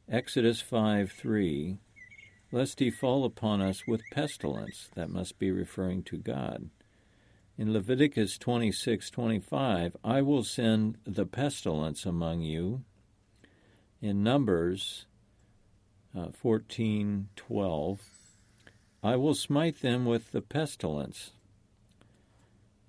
Exodus 0.09 0.59
5 0.59 1.09
3, 1.09 1.77
lest 2.51 2.79
he 2.79 2.91
fall 2.91 3.23
upon 3.23 3.61
us 3.61 3.87
with 3.87 4.01
pestilence, 4.11 4.89
that 4.95 5.09
must 5.09 5.39
be 5.39 5.51
referring 5.51 6.03
to 6.03 6.17
God. 6.17 6.69
In 7.57 7.71
Leviticus 7.71 8.37
26:25, 8.37 9.95
I 10.03 10.21
will 10.21 10.43
send 10.43 10.97
the 11.05 11.25
pestilence 11.25 12.05
among 12.05 12.41
you. 12.41 12.83
In 14.01 14.21
Numbers 14.21 15.05
uh, 16.13 16.27
14:12 16.43 17.99
I 19.01 19.15
will 19.15 19.35
smite 19.35 19.79
them 19.79 20.03
with 20.03 20.31
the 20.31 20.41
pestilence. 20.41 21.31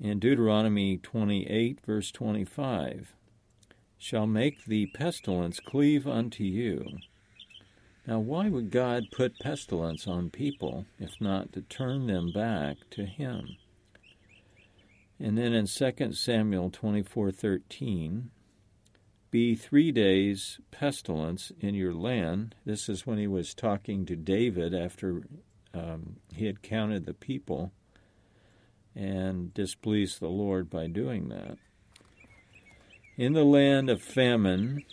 In 0.05 0.19
Deuteronomy 0.19 0.99
28 0.99 1.81
verse 1.81 2.11
25 2.11 3.17
shall 3.97 4.27
make 4.27 4.67
the 4.67 4.85
pestilence 4.89 5.61
cleave 5.61 6.07
unto 6.07 6.45
you. 6.45 6.99
Now 8.07 8.19
why 8.19 8.51
would 8.51 8.71
God 8.71 9.05
put 9.11 9.39
pestilence 9.39 10.07
on 10.07 10.29
people 10.29 10.85
if 10.99 11.13
not 11.23 11.55
to 11.55 11.63
turn 11.63 12.07
them 12.07 12.33
back 12.35 12.77
to 12.91 13.07
him? 13.07 13.57
And 15.19 15.39
then 15.39 15.55
in 15.55 15.67
2 15.67 16.13
Samuel 16.13 16.71
24:13 16.71 18.25
be 19.31 19.55
three 19.55 19.91
days 19.91 20.61
pestilence 20.71 21.51
in 21.61 21.75
your 21.75 21.95
land. 21.95 22.55
This 22.67 22.91
is 22.91 23.07
when 23.07 23.17
he 23.17 23.27
was 23.27 23.55
talking 23.55 24.05
to 24.05 24.17
David 24.17 24.75
after 24.75 25.23
um, 25.73 26.17
he 26.31 26.45
had 26.45 26.61
counted 26.61 27.07
the 27.07 27.15
people 27.15 27.73
and 28.95 29.53
displeased 29.55 30.21
the 30.21 30.29
Lord 30.29 30.71
by 30.71 30.87
doing 30.87 31.29
that. 31.29 31.59
In 33.17 33.33
the 33.33 33.45
land 33.45 33.91
of 33.91 34.03
famine, 34.03 34.85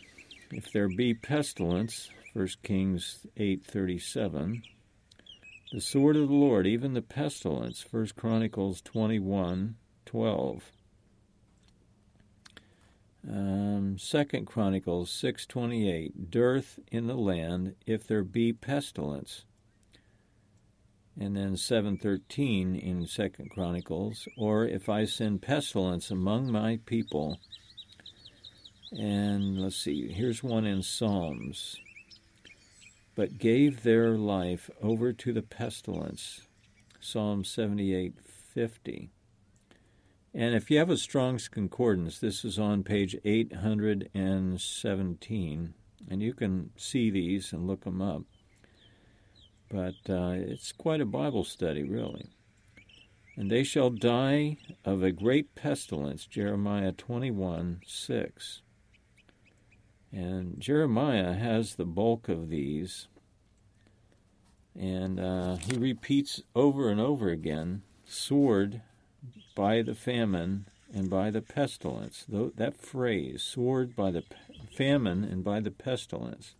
if 0.52 0.72
there 0.72 0.88
be 0.88 1.14
pestilence, 1.14 2.10
1 2.34 2.48
Kings 2.64 3.26
8:37, 3.38 4.64
the 5.72 5.82
sword 5.82 6.16
of 6.16 6.28
the 6.28 6.36
Lord, 6.36 6.68
even 6.68 6.94
the 6.94 7.02
pestilence, 7.02 7.86
1 7.92 8.16
Chronicles 8.16 8.82
21:12. 8.82 10.72
Um, 13.28 13.98
Second 14.00 14.46
Chronicles 14.46 15.12
six 15.12 15.46
twenty 15.46 15.92
eight, 15.92 16.32
dearth 16.32 16.80
in 16.92 17.06
the 17.06 17.16
land 17.16 17.76
if 17.86 18.06
there 18.08 18.24
be 18.24 18.52
pestilence. 18.52 19.46
And 21.22 21.38
then 21.38 21.56
seven 21.56 21.98
thirteen 21.98 22.76
in 22.76 23.06
Second 23.06 23.52
Chronicles, 23.52 24.28
or 24.36 24.66
if 24.66 24.90
I 24.90 25.06
send 25.06 25.44
pestilence 25.44 26.10
among 26.10 26.52
my 26.52 26.80
people. 26.88 27.38
And 28.92 29.62
let's 29.62 29.76
see, 29.76 30.12
here's 30.12 30.42
one 30.42 30.66
in 30.66 30.82
Psalms. 30.82 31.76
But 33.14 33.38
gave 33.38 33.84
their 33.84 34.18
life 34.18 34.72
over 34.82 35.14
to 35.14 35.32
the 35.32 35.44
pestilence. 35.44 36.42
Psalm 37.00 37.44
seventy 37.44 37.94
eight 37.94 38.16
fifty. 38.26 39.12
And 40.34 40.56
if 40.56 40.72
you 40.72 40.80
have 40.80 40.90
a 40.90 40.98
Strong's 40.98 41.48
Concordance, 41.48 42.18
this 42.18 42.44
is 42.44 42.58
on 42.58 42.82
page 42.82 43.16
817, 43.24 45.74
and 46.10 46.24
you 46.24 46.34
can 46.34 46.72
see 46.78 47.12
these 47.12 47.54
and 47.54 47.68
look 47.68 47.84
them 47.84 48.02
up. 48.02 48.24
But 49.72 49.96
uh, 50.10 50.34
it's 50.36 50.74
quite 50.74 51.00
a 51.00 51.06
Bible 51.06 51.46
study, 51.46 51.84
really. 51.84 52.28
And 53.38 53.50
they 53.50 53.64
shall 53.64 53.90
die 53.90 54.58
of 54.84 55.02
a 55.02 55.12
great 55.12 55.56
pestilence, 55.56 56.26
Jeremiah 56.26 56.92
21 56.92 57.82
6. 57.86 58.62
And 60.12 60.60
Jeremiah 60.60 61.34
has 61.34 61.76
the 61.76 61.86
bulk 61.86 62.28
of 62.28 62.50
these. 62.50 63.08
And 64.78 65.20
uh, 65.20 65.56
he 65.56 65.78
repeats 65.78 66.42
over 66.54 66.90
and 66.90 67.00
over 67.00 67.30
again 67.30 67.84
sword 68.06 68.82
by 69.56 69.82
the 69.82 69.96
famine 69.96 70.66
and 70.94 71.10
by 71.10 71.32
the 71.32 71.42
pestilence. 71.42 72.26
That 72.28 72.76
phrase, 72.76 73.42
sword 73.42 73.96
by 73.96 74.12
the 74.12 74.24
famine 74.76 75.24
and 75.24 75.46
by 75.46 75.62
the 75.62 75.72
pestilence. 75.72 76.56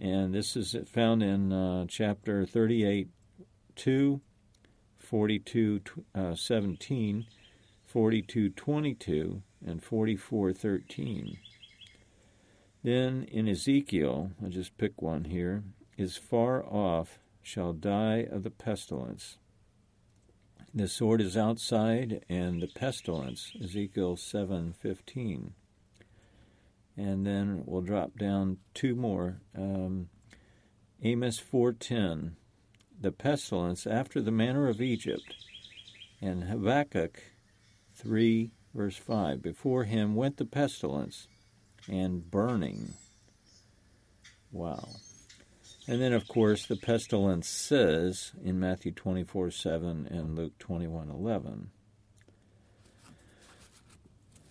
And 0.00 0.34
this 0.34 0.56
is 0.56 0.76
found 0.86 1.22
in 1.22 1.52
uh, 1.52 1.86
chapter 1.88 2.44
38 2.44 3.08
2, 3.76 4.20
42 4.98 5.80
uh, 6.14 6.34
17, 6.34 7.26
42 7.84 8.50
22, 8.50 9.42
and 9.64 9.82
44 9.82 10.52
13. 10.52 11.38
Then 12.82 13.24
in 13.24 13.48
Ezekiel, 13.48 14.32
I'll 14.42 14.50
just 14.50 14.76
pick 14.78 15.00
one 15.00 15.24
here, 15.24 15.64
is 15.96 16.16
far 16.16 16.64
off 16.64 17.18
shall 17.42 17.72
die 17.72 18.26
of 18.30 18.42
the 18.42 18.50
pestilence. 18.50 19.38
The 20.74 20.88
sword 20.88 21.20
is 21.20 21.36
outside, 21.36 22.24
and 22.28 22.60
the 22.60 22.66
pestilence, 22.66 23.52
Ezekiel 23.62 24.16
7:15. 24.16 25.52
And 26.96 27.26
then 27.26 27.62
we'll 27.66 27.82
drop 27.82 28.16
down 28.18 28.58
two 28.72 28.94
more. 28.94 29.40
Um, 29.56 30.08
Amos 31.02 31.38
4:10, 31.38 32.36
the 32.98 33.12
pestilence 33.12 33.86
after 33.86 34.22
the 34.22 34.30
manner 34.30 34.68
of 34.68 34.80
Egypt, 34.80 35.34
and 36.20 36.44
Habakkuk 36.44 37.22
3 37.94 38.50
verse 38.76 38.96
5. 38.96 39.42
Before 39.42 39.84
him 39.84 40.14
went 40.14 40.36
the 40.36 40.44
pestilence 40.44 41.28
and 41.88 42.30
burning. 42.30 42.94
Wow. 44.52 44.88
And 45.88 46.00
then, 46.00 46.12
of 46.12 46.26
course, 46.26 46.66
the 46.66 46.76
pestilence 46.76 47.48
says 47.48 48.32
in 48.42 48.58
Matthew 48.58 48.92
24 48.92 49.50
7 49.50 50.06
and 50.10 50.36
Luke 50.36 50.58
21 50.58 51.10
11. 51.10 51.70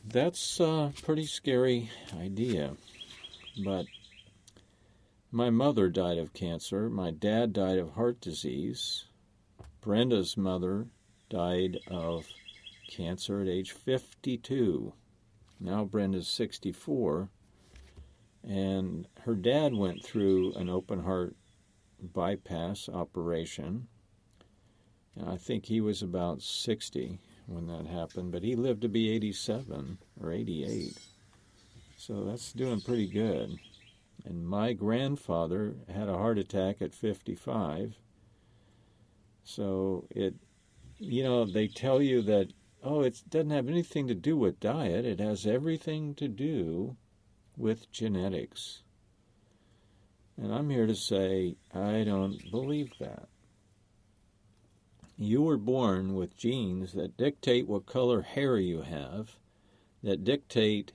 That's 0.07 0.59
a 0.59 0.93
pretty 1.01 1.25
scary 1.25 1.89
idea. 2.15 2.77
But 3.63 3.87
my 5.31 5.49
mother 5.49 5.89
died 5.89 6.19
of 6.19 6.31
cancer. 6.31 6.89
My 6.89 7.09
dad 7.09 7.53
died 7.53 7.79
of 7.79 7.93
heart 7.93 8.21
disease. 8.21 9.05
Brenda's 9.81 10.37
mother 10.37 10.87
died 11.29 11.79
of 11.87 12.27
cancer 12.87 13.41
at 13.41 13.47
age 13.47 13.71
52. 13.71 14.93
Now 15.59 15.83
Brenda's 15.85 16.27
64. 16.27 17.29
And 18.43 19.07
her 19.21 19.35
dad 19.35 19.73
went 19.73 20.03
through 20.03 20.53
an 20.53 20.69
open 20.69 21.01
heart 21.01 21.35
bypass 21.99 22.87
operation. 22.87 23.87
And 25.15 25.27
I 25.27 25.37
think 25.37 25.65
he 25.65 25.81
was 25.81 26.03
about 26.03 26.43
60 26.43 27.19
when 27.47 27.67
that 27.67 27.87
happened, 27.87 28.31
but 28.31 28.43
he 28.43 28.55
lived 28.55 28.81
to 28.81 28.89
be 28.89 29.09
87 29.11 29.97
or 30.21 30.31
88. 30.31 30.97
So 31.97 32.23
that's 32.23 32.53
doing 32.53 32.81
pretty 32.81 33.07
good. 33.07 33.57
And 34.25 34.47
my 34.47 34.73
grandfather 34.73 35.75
had 35.93 36.09
a 36.09 36.17
heart 36.17 36.37
attack 36.37 36.81
at 36.81 36.93
55. 36.93 37.95
So 39.43 40.07
it, 40.09 40.35
you 40.97 41.23
know, 41.23 41.45
they 41.45 41.67
tell 41.67 42.01
you 42.01 42.21
that, 42.23 42.51
oh, 42.83 43.01
it 43.01 43.21
doesn't 43.29 43.51
have 43.51 43.67
anything 43.67 44.07
to 44.07 44.15
do 44.15 44.35
with 44.35 44.59
diet, 44.59 45.05
it 45.05 45.19
has 45.19 45.45
everything 45.45 46.15
to 46.15 46.27
do 46.27 46.97
with 47.55 47.91
genetics. 47.91 48.81
And 50.37 50.53
I'm 50.53 50.69
here 50.69 50.87
to 50.87 50.95
say 50.95 51.55
I 51.73 52.03
don't 52.03 52.39
believe 52.51 52.91
that. 52.99 53.29
You 55.17 55.43
were 55.43 55.57
born 55.57 56.13
with 56.13 56.35
genes 56.35 56.91
that 56.91 57.15
dictate 57.15 57.69
what 57.69 57.85
color 57.85 58.23
hair 58.23 58.57
you 58.57 58.81
have, 58.81 59.37
that 60.03 60.25
dictate 60.25 60.91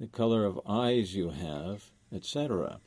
the 0.00 0.08
color 0.08 0.44
of 0.44 0.60
eyes 0.66 1.14
you 1.14 1.30
have, 1.30 1.92
etc. 2.12 2.80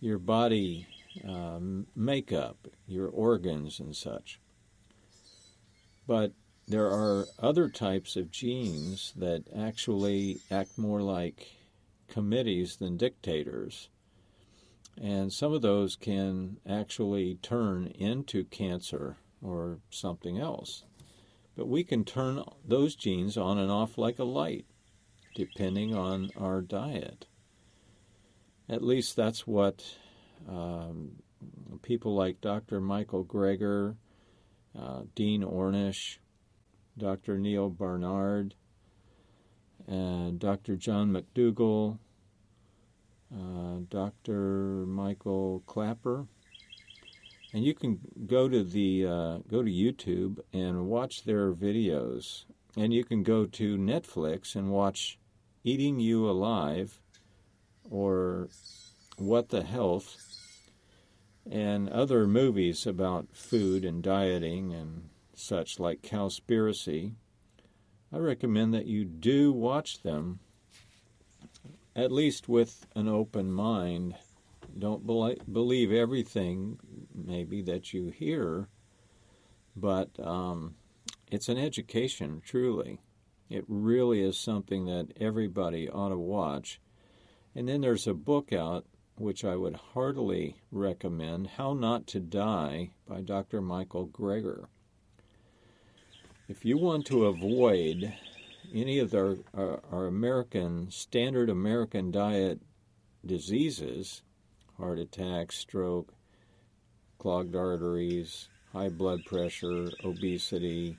Your 0.00 0.18
body 0.18 0.88
um, 1.24 1.86
makeup, 1.94 2.66
your 2.88 3.08
organs, 3.08 3.78
and 3.78 3.94
such. 3.94 4.40
But 6.08 6.32
there 6.66 6.88
are 6.88 7.26
other 7.38 7.68
types 7.68 8.16
of 8.16 8.32
genes 8.32 9.12
that 9.14 9.44
actually 9.56 10.40
act 10.50 10.76
more 10.76 11.02
like 11.02 11.52
committees 12.08 12.76
than 12.76 12.96
dictators. 12.96 13.88
And 15.00 15.32
some 15.32 15.52
of 15.52 15.62
those 15.62 15.94
can 15.94 16.56
actually 16.68 17.36
turn 17.36 17.86
into 17.86 18.42
cancer 18.44 19.18
or 19.46 19.78
something 19.90 20.38
else. 20.38 20.84
But 21.56 21.68
we 21.68 21.84
can 21.84 22.04
turn 22.04 22.42
those 22.66 22.96
genes 22.96 23.36
on 23.36 23.58
and 23.58 23.70
off 23.70 23.96
like 23.96 24.18
a 24.18 24.24
light, 24.24 24.66
depending 25.34 25.94
on 25.94 26.30
our 26.36 26.60
diet. 26.60 27.26
At 28.68 28.82
least 28.82 29.16
that's 29.16 29.46
what 29.46 29.84
um, 30.48 31.12
people 31.82 32.14
like 32.14 32.40
Dr. 32.40 32.80
Michael 32.80 33.24
Greger, 33.24 33.96
uh, 34.78 35.02
Dean 35.14 35.42
Ornish, 35.42 36.18
Dr. 36.98 37.38
Neal 37.38 37.70
Barnard, 37.70 38.54
and 39.86 40.38
Dr. 40.38 40.76
John 40.76 41.12
McDougall, 41.12 41.98
uh, 43.32 43.80
Dr. 43.88 44.84
Michael 44.86 45.62
Klaper. 45.66 46.26
And 47.52 47.64
you 47.64 47.74
can 47.74 48.00
go 48.26 48.48
to 48.48 48.62
the 48.62 49.06
uh, 49.06 49.38
go 49.48 49.62
to 49.62 49.70
YouTube 49.70 50.40
and 50.52 50.86
watch 50.86 51.24
their 51.24 51.52
videos, 51.52 52.44
and 52.76 52.92
you 52.92 53.04
can 53.04 53.22
go 53.22 53.46
to 53.46 53.78
Netflix 53.78 54.56
and 54.56 54.70
watch 54.70 55.18
"Eating 55.64 56.00
You 56.00 56.28
Alive" 56.28 57.00
or 57.88 58.48
"What 59.16 59.50
the 59.50 59.62
Health" 59.62 60.16
and 61.48 61.88
other 61.88 62.26
movies 62.26 62.86
about 62.86 63.28
food 63.32 63.84
and 63.84 64.02
dieting 64.02 64.72
and 64.72 65.08
such, 65.34 65.78
like 65.78 66.02
Cowspiracy. 66.02 67.12
I 68.12 68.18
recommend 68.18 68.74
that 68.74 68.86
you 68.86 69.04
do 69.04 69.52
watch 69.52 70.02
them, 70.02 70.40
at 71.94 72.10
least 72.10 72.48
with 72.48 72.86
an 72.94 73.08
open 73.08 73.52
mind. 73.52 74.16
Don't 74.78 75.06
believe 75.06 75.92
everything, 75.92 76.78
maybe, 77.14 77.62
that 77.62 77.92
you 77.92 78.08
hear, 78.08 78.68
but 79.74 80.10
um, 80.20 80.74
it's 81.30 81.48
an 81.48 81.58
education, 81.58 82.42
truly. 82.44 83.00
It 83.48 83.64
really 83.68 84.22
is 84.22 84.38
something 84.38 84.86
that 84.86 85.12
everybody 85.20 85.88
ought 85.88 86.10
to 86.10 86.18
watch. 86.18 86.80
And 87.54 87.68
then 87.68 87.80
there's 87.80 88.06
a 88.06 88.14
book 88.14 88.52
out 88.52 88.84
which 89.16 89.44
I 89.44 89.56
would 89.56 89.76
heartily 89.76 90.56
recommend 90.70 91.46
How 91.46 91.72
Not 91.72 92.06
to 92.08 92.20
Die 92.20 92.90
by 93.08 93.20
Dr. 93.22 93.62
Michael 93.62 94.08
Greger. 94.08 94.66
If 96.48 96.64
you 96.64 96.76
want 96.76 97.06
to 97.06 97.26
avoid 97.26 98.12
any 98.74 98.98
of 98.98 99.14
our, 99.14 99.36
our, 99.54 99.80
our 99.90 100.06
American, 100.06 100.90
standard 100.90 101.48
American 101.48 102.10
diet 102.10 102.60
diseases, 103.24 104.22
heart 104.78 104.98
attack, 104.98 105.52
stroke, 105.52 106.12
clogged 107.18 107.56
arteries, 107.56 108.48
high 108.72 108.88
blood 108.88 109.24
pressure, 109.24 109.90
obesity, 110.04 110.98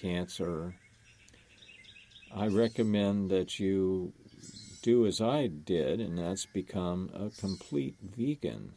cancer, 0.00 0.74
I 2.34 2.46
recommend 2.48 3.30
that 3.30 3.60
you 3.60 4.12
do 4.82 5.06
as 5.06 5.20
I 5.20 5.46
did, 5.48 6.00
and 6.00 6.18
that's 6.18 6.46
become 6.46 7.10
a 7.14 7.30
complete 7.38 7.96
vegan. 8.02 8.72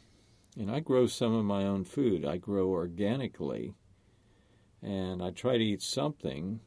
And 0.57 0.69
I 0.69 0.81
grow 0.81 1.07
some 1.07 1.33
of 1.33 1.45
my 1.45 1.63
own 1.63 1.83
food. 1.83 2.25
I 2.25 2.37
grow 2.37 2.67
organically 2.69 3.73
and 4.81 5.23
I 5.23 5.31
try 5.31 5.57
to 5.57 5.63
eat 5.63 5.81
something 5.81 6.59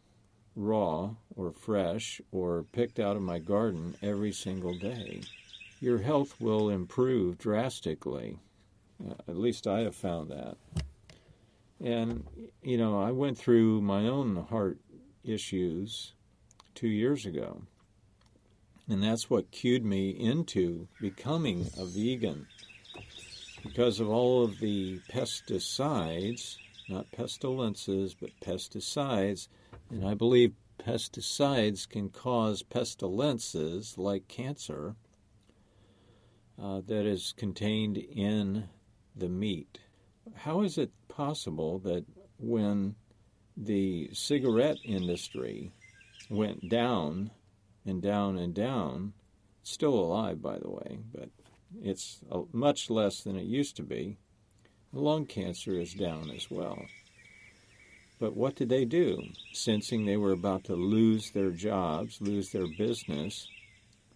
raw 0.57 1.15
or 1.37 1.53
fresh 1.53 2.21
or 2.33 2.65
picked 2.73 2.99
out 2.99 3.17
of 3.17 3.23
my 3.23 3.39
garden 3.39 3.97
every 4.03 4.33
single 4.33 4.77
day. 4.77 5.21
Your 5.81 5.99
health 5.99 6.41
will 6.41 6.71
improve 6.71 7.39
drastically. 7.39 8.39
Uh, 9.05 9.15
at 9.29 9.37
least 9.37 9.67
I 9.67 9.81
have 9.81 9.95
found 9.95 10.31
that. 10.31 10.57
And, 11.81 12.25
you 12.63 12.77
know, 12.77 13.01
I 13.01 13.13
went 13.13 13.39
through 13.39 13.81
my 13.81 14.09
own 14.09 14.37
heart 14.51 14.79
issues 15.25 16.13
two 16.75 16.89
years 16.89 17.25
ago. 17.27 17.63
And 18.89 19.03
that's 19.03 19.31
what 19.31 19.51
cued 19.51 19.85
me 19.85 20.11
into 20.11 20.89
becoming 21.01 21.71
a 21.79 21.85
vegan. 21.85 22.47
Because 23.63 24.01
of 24.01 24.09
all 24.09 24.45
of 24.45 24.59
the 24.61 25.01
pesticides 25.11 26.57
not 26.89 27.11
pestilences, 27.13 28.15
but 28.15 28.31
pesticides. 28.41 29.49
And 29.91 30.07
I 30.07 30.15
believe 30.15 30.55
pesticides 30.79 31.89
can 31.89 32.09
cause 32.09 32.63
pestilences 32.63 33.99
like 33.99 34.29
cancer 34.29 34.95
uh, 36.63 36.81
that 36.87 37.07
is 37.07 37.35
contained 37.37 37.99
in 37.99 38.69
the 39.15 39.29
meat. 39.29 39.79
How 40.35 40.63
is 40.63 40.79
it 40.79 40.91
possible 41.09 41.79
that 41.81 42.05
when 42.39 42.95
the 43.57 44.11
cigarette 44.13 44.79
industry 44.85 45.73
went 46.31 46.69
down 46.69 47.31
and 47.85 48.03
down 48.03 48.39
and 48.39 48.55
down, 48.55 49.13
still 49.63 49.95
alive, 49.95 50.41
by 50.41 50.59
the 50.59 50.71
way, 50.71 50.99
but 51.13 51.29
it's 51.83 52.21
much 52.53 52.91
less 52.91 53.23
than 53.23 53.37
it 53.37 53.45
used 53.45 53.77
to 53.77 53.83
be. 53.83 54.17
Lung 54.93 55.27
cancer 55.27 55.73
is 55.79 55.93
down 55.93 56.31
as 56.31 56.51
well. 56.51 56.79
But 58.19 58.37
what 58.37 58.57
did 58.57 58.69
they 58.69 58.85
do? 58.85 59.23
Sensing 59.53 60.05
they 60.05 60.17
were 60.17 60.33
about 60.33 60.65
to 60.65 60.75
lose 60.75 61.31
their 61.31 61.51
jobs, 61.51 62.21
lose 62.21 62.51
their 62.51 62.67
business, 62.67 63.47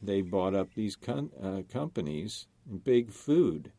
they 0.03 0.21
bought 0.21 0.55
up 0.55 0.75
these 0.75 0.97
uh, 1.09 1.63
companies, 1.71 2.47
big 2.85 3.13
food. 3.13 3.73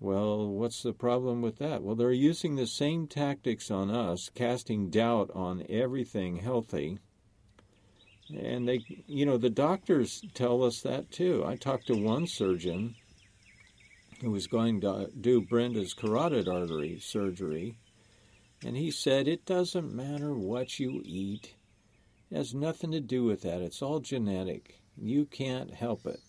Well, 0.00 0.48
what's 0.48 0.82
the 0.82 0.94
problem 0.94 1.42
with 1.42 1.58
that? 1.58 1.82
Well, 1.82 1.94
they're 1.94 2.12
using 2.12 2.56
the 2.56 2.66
same 2.66 3.06
tactics 3.06 3.70
on 3.70 3.90
us, 3.90 4.30
casting 4.34 4.88
doubt 4.88 5.30
on 5.34 5.66
everything 5.68 6.36
healthy. 6.36 6.98
And 8.34 8.66
they, 8.66 8.80
you 9.06 9.26
know, 9.26 9.36
the 9.36 9.50
doctors 9.50 10.22
tell 10.32 10.62
us 10.62 10.80
that 10.80 11.10
too. 11.10 11.44
I 11.44 11.56
talked 11.56 11.88
to 11.88 11.94
one 11.94 12.26
surgeon 12.26 12.94
who 14.22 14.30
was 14.30 14.46
going 14.46 14.80
to 14.80 15.10
do 15.20 15.42
Brenda's 15.42 15.92
carotid 15.92 16.48
artery 16.48 16.98
surgery, 16.98 17.76
and 18.64 18.76
he 18.76 18.90
said, 18.90 19.28
It 19.28 19.44
doesn't 19.44 19.94
matter 19.94 20.34
what 20.34 20.78
you 20.78 21.02
eat, 21.04 21.54
it 22.30 22.36
has 22.36 22.54
nothing 22.54 22.92
to 22.92 23.00
do 23.00 23.24
with 23.24 23.42
that. 23.42 23.60
It's 23.60 23.82
all 23.82 23.98
genetic. 23.98 24.80
You 24.96 25.26
can't 25.26 25.74
help 25.74 26.06
it. 26.06 26.20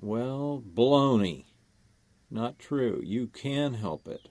Well, 0.00 0.62
baloney. 0.74 1.44
Not 2.30 2.58
true. 2.58 3.02
You 3.04 3.26
can 3.26 3.74
help 3.74 4.08
it. 4.08 4.28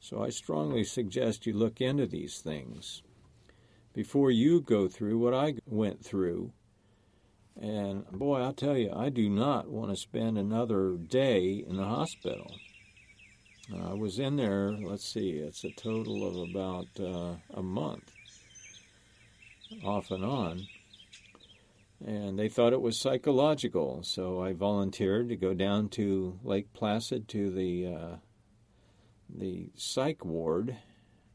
So 0.00 0.22
I 0.22 0.30
strongly 0.30 0.84
suggest 0.84 1.46
you 1.46 1.52
look 1.52 1.80
into 1.80 2.06
these 2.06 2.38
things 2.38 3.02
before 3.92 4.30
you 4.30 4.60
go 4.60 4.88
through 4.88 5.18
what 5.18 5.34
I 5.34 5.56
went 5.66 6.04
through. 6.04 6.52
And 7.60 8.06
boy, 8.12 8.40
I'll 8.40 8.52
tell 8.52 8.76
you, 8.76 8.92
I 8.94 9.08
do 9.08 9.28
not 9.28 9.68
want 9.68 9.90
to 9.90 9.96
spend 9.96 10.38
another 10.38 10.92
day 10.92 11.64
in 11.66 11.76
the 11.76 11.84
hospital. 11.84 12.54
I 13.74 13.94
was 13.94 14.18
in 14.18 14.36
there, 14.36 14.72
let's 14.72 15.12
see, 15.12 15.30
it's 15.30 15.64
a 15.64 15.72
total 15.72 16.26
of 16.26 16.50
about 16.50 16.86
uh, 17.00 17.36
a 17.52 17.62
month 17.62 18.15
off 19.84 20.10
and 20.10 20.24
on. 20.24 20.66
And 22.04 22.38
they 22.38 22.48
thought 22.48 22.74
it 22.74 22.82
was 22.82 23.00
psychological, 23.00 24.02
so 24.02 24.42
I 24.42 24.52
volunteered 24.52 25.28
to 25.30 25.36
go 25.36 25.54
down 25.54 25.88
to 25.90 26.38
Lake 26.44 26.72
Placid 26.74 27.26
to 27.28 27.50
the 27.50 27.86
uh, 27.86 28.16
the 29.28 29.70
psych 29.74 30.24
ward, 30.24 30.76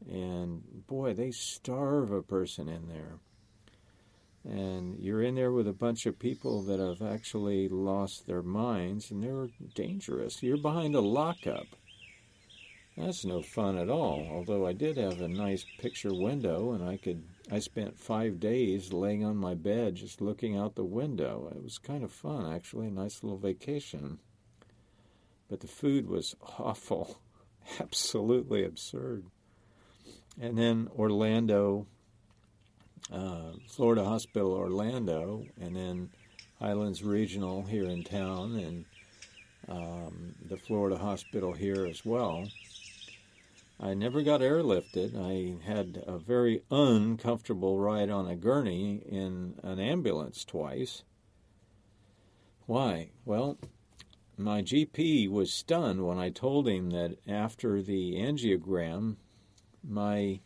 and 0.08 0.62
boy, 0.86 1.14
they 1.14 1.30
starve 1.30 2.12
a 2.12 2.22
person 2.22 2.68
in 2.68 2.88
there. 2.88 3.18
And 4.44 4.98
you're 4.98 5.22
in 5.22 5.34
there 5.34 5.52
with 5.52 5.68
a 5.68 5.72
bunch 5.72 6.06
of 6.06 6.18
people 6.18 6.62
that 6.62 6.80
have 6.80 7.02
actually 7.02 7.68
lost 7.68 8.26
their 8.26 8.42
minds, 8.42 9.10
and 9.10 9.22
they're 9.22 9.48
dangerous. 9.74 10.42
You're 10.42 10.56
behind 10.56 10.94
a 10.94 11.00
lockup. 11.00 11.66
That's 12.96 13.24
no 13.24 13.40
fun 13.40 13.78
at 13.78 13.88
all. 13.88 14.28
Although 14.30 14.66
I 14.66 14.74
did 14.74 14.98
have 14.98 15.20
a 15.20 15.28
nice 15.28 15.64
picture 15.78 16.12
window, 16.12 16.72
and 16.72 16.84
I 16.86 16.98
could 16.98 17.22
I 17.50 17.58
spent 17.58 17.98
five 17.98 18.38
days 18.38 18.92
laying 18.92 19.24
on 19.24 19.36
my 19.36 19.54
bed 19.54 19.96
just 19.96 20.20
looking 20.20 20.56
out 20.56 20.74
the 20.74 20.84
window. 20.84 21.52
It 21.54 21.62
was 21.62 21.78
kind 21.78 22.04
of 22.04 22.12
fun, 22.12 22.52
actually, 22.52 22.88
a 22.88 22.90
nice 22.90 23.22
little 23.22 23.38
vacation. 23.38 24.18
But 25.48 25.60
the 25.60 25.68
food 25.68 26.08
was 26.08 26.36
awful, 26.58 27.18
absolutely 27.80 28.64
absurd. 28.64 29.24
And 30.40 30.56
then 30.56 30.88
Orlando, 30.96 31.86
uh, 33.12 33.52
Florida 33.68 34.04
Hospital 34.04 34.52
Orlando, 34.52 35.44
and 35.60 35.76
then 35.76 36.10
Highlands 36.58 37.02
Regional 37.02 37.62
here 37.62 37.84
in 37.84 38.04
town, 38.04 38.56
and 38.56 38.84
um, 39.68 40.34
the 40.48 40.56
Florida 40.56 40.96
Hospital 40.96 41.52
here 41.52 41.86
as 41.86 42.04
well. 42.04 42.46
I 43.84 43.94
never 43.94 44.22
got 44.22 44.42
airlifted. 44.42 45.16
I 45.18 45.60
had 45.66 46.04
a 46.06 46.16
very 46.16 46.62
uncomfortable 46.70 47.80
ride 47.80 48.10
on 48.10 48.28
a 48.28 48.36
gurney 48.36 49.02
in 49.04 49.58
an 49.64 49.80
ambulance 49.80 50.44
twice. 50.44 51.02
Why? 52.66 53.10
Well, 53.24 53.58
my 54.36 54.62
GP 54.62 55.28
was 55.28 55.52
stunned 55.52 56.06
when 56.06 56.16
I 56.16 56.30
told 56.30 56.68
him 56.68 56.90
that 56.90 57.16
after 57.26 57.82
the 57.82 58.14
angiogram, 58.14 59.16
my 59.82 60.38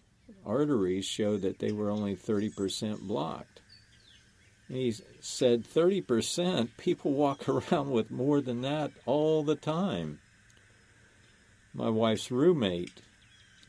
arteries 0.47 1.05
showed 1.05 1.43
that 1.43 1.59
they 1.59 1.73
were 1.73 1.91
only 1.91 2.17
30% 2.17 3.03
blocked. 3.03 3.61
he 4.67 4.95
said 5.21 5.63
30%, 5.65 6.71
people 6.79 7.13
walk 7.13 7.47
around 7.51 7.91
with 7.91 8.11
more 8.11 8.41
than 8.41 8.63
that 8.63 8.93
all 9.05 9.43
the 9.43 9.57
time. 9.57 10.21
My 11.75 11.91
wife's 11.91 12.31
roommate 12.31 13.03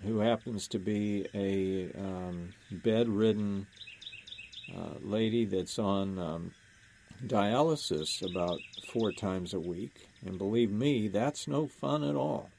who 0.03 0.19
happens 0.19 0.67
to 0.69 0.79
be 0.79 1.25
a 1.33 1.91
um, 1.99 2.53
bedridden 2.71 3.67
uh, 4.75 4.95
lady 5.01 5.45
that's 5.45 5.79
on 5.79 6.19
um, 6.19 6.51
dialysis 7.25 8.21
about 8.21 8.59
four 8.91 9.11
times 9.11 9.53
a 9.53 9.59
week. 9.59 10.07
And 10.25 10.37
believe 10.37 10.71
me, 10.71 11.07
that's 11.07 11.47
no 11.47 11.67
fun 11.67 12.03
at 12.03 12.15
all. 12.15 12.49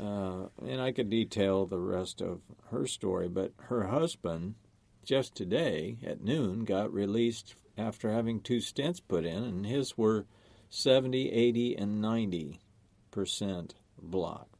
Uh, 0.00 0.48
and 0.66 0.80
I 0.80 0.92
could 0.92 1.08
detail 1.08 1.66
the 1.66 1.78
rest 1.78 2.20
of 2.20 2.40
her 2.70 2.86
story, 2.86 3.28
but 3.28 3.52
her 3.64 3.84
husband, 3.84 4.54
just 5.04 5.34
today 5.34 5.98
at 6.04 6.22
noon, 6.22 6.64
got 6.64 6.92
released 6.92 7.54
after 7.78 8.12
having 8.12 8.40
two 8.40 8.58
stents 8.58 9.00
put 9.06 9.24
in, 9.24 9.44
and 9.44 9.66
his 9.66 9.96
were 9.96 10.26
70, 10.68 11.30
80, 11.30 11.76
and 11.76 12.00
90 12.02 12.60
percent 13.16 13.74
blocked. 14.02 14.55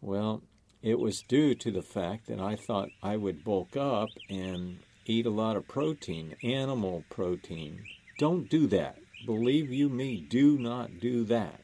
Well, 0.00 0.42
it 0.82 0.98
was 0.98 1.22
due 1.22 1.54
to 1.54 1.70
the 1.70 1.82
fact 1.82 2.26
that 2.26 2.40
I 2.40 2.56
thought 2.56 2.88
I 3.02 3.16
would 3.16 3.44
bulk 3.44 3.76
up 3.76 4.08
and 4.30 4.78
eat 5.04 5.26
a 5.26 5.30
lot 5.30 5.56
of 5.56 5.68
protein, 5.68 6.36
animal 6.42 7.04
protein. 7.10 7.84
Don't 8.18 8.48
do 8.48 8.66
that. 8.68 8.98
Believe 9.26 9.70
you 9.70 9.88
me, 9.90 10.20
do 10.20 10.56
not 10.58 11.00
do 11.00 11.24
that. 11.24 11.60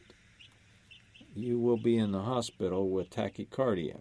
You 1.34 1.58
will 1.58 1.78
be 1.78 1.96
in 1.96 2.12
the 2.12 2.22
hospital 2.22 2.90
with 2.90 3.10
tachycardia. 3.10 4.00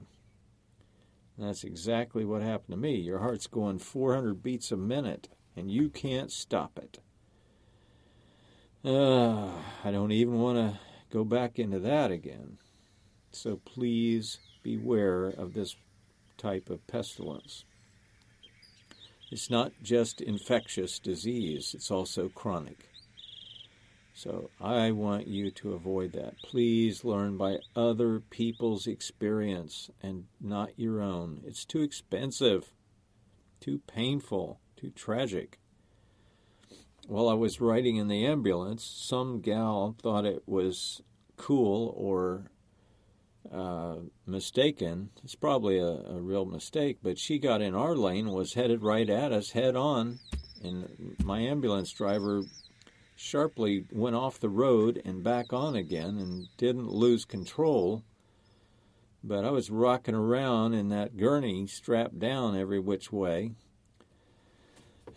That's 1.38 1.64
exactly 1.64 2.26
what 2.26 2.42
happened 2.42 2.72
to 2.72 2.78
me. 2.78 2.96
Your 2.96 3.20
heart's 3.20 3.48
going 3.48 3.80
400 3.80 4.42
beats 4.42 4.72
a 4.72 4.78
minute, 4.78 5.30
and 5.56 5.70
you 5.70 5.90
can't 5.90 6.32
stop 6.32 6.78
it. 6.78 7.00
Uh, 8.84 9.50
I 9.84 9.92
don't 9.92 10.12
even 10.12 10.40
want 10.40 10.58
to 10.58 10.80
go 11.10 11.24
back 11.24 11.60
into 11.60 11.80
that 11.80 12.12
again. 12.12 12.58
So 13.36 13.58
please 13.66 14.40
beware 14.64 15.26
of 15.26 15.54
this 15.54 15.76
type 16.38 16.70
of 16.70 16.86
pestilence. 16.88 17.66
It's 19.30 19.50
not 19.50 19.74
just 19.84 20.22
infectious 20.22 21.00
disease, 21.00 21.74
it's 21.74 21.92
also 21.92 22.30
chronic. 22.30 22.90
So 24.14 24.50
I 24.62 24.92
want 24.92 25.28
you 25.28 25.52
to 25.52 25.74
avoid 25.74 26.14
that. 26.14 26.36
Please 26.42 27.04
learn 27.04 27.36
by 27.38 27.58
other 27.76 28.22
people's 28.22 28.88
experience 28.88 29.90
and 30.02 30.26
not 30.40 30.80
your 30.80 31.02
own. 31.02 31.42
It's 31.46 31.66
too 31.66 31.82
expensive, 31.82 32.72
too 33.60 33.82
painful, 33.86 34.62
too 34.78 34.92
tragic. 34.92 35.60
While 37.08 37.28
I 37.28 37.34
was 37.34 37.60
riding 37.60 37.98
in 37.98 38.08
the 38.08 38.26
ambulance, 38.26 38.84
some 38.86 39.42
gal 39.42 39.98
thought 40.02 40.26
it 40.26 40.44
was 40.48 41.02
cool 41.36 41.94
or 41.98 42.46
uh, 43.52 43.96
mistaken. 44.26 45.10
It's 45.24 45.36
probably 45.36 45.80
a, 45.80 45.88
a, 45.88 46.22
real 46.22 46.46
mistake, 46.46 47.00
but 47.04 47.20
she 47.20 47.38
got 47.38 47.62
in 47.62 47.76
our 47.76 47.96
lane, 47.96 48.32
was 48.32 48.54
headed 48.54 48.82
right 48.82 49.10
at 49.10 49.32
us 49.32 49.52
head 49.52 49.76
on, 49.76 50.20
and 50.64 51.16
my 51.24 51.40
ambulance 51.40 51.92
driver 51.92 52.44
sharply 53.16 53.86
went 53.92 54.16
off 54.16 54.40
the 54.40 54.50
road 54.50 55.02
and 55.06 55.24
back 55.24 55.54
on 55.54 55.76
again 55.76 56.18
and 56.18 56.48
didn't 56.58 56.90
lose 56.90 57.26
control. 57.26 58.04
But 59.24 59.46
I 59.46 59.52
was 59.52 59.72
rocking 59.72 60.16
around 60.16 60.74
in 60.74 60.90
that 60.90 61.18
gurney, 61.18 61.66
strapped 61.68 62.20
down 62.20 62.58
every 62.58 62.80
which 62.80 63.12
way. 63.12 63.52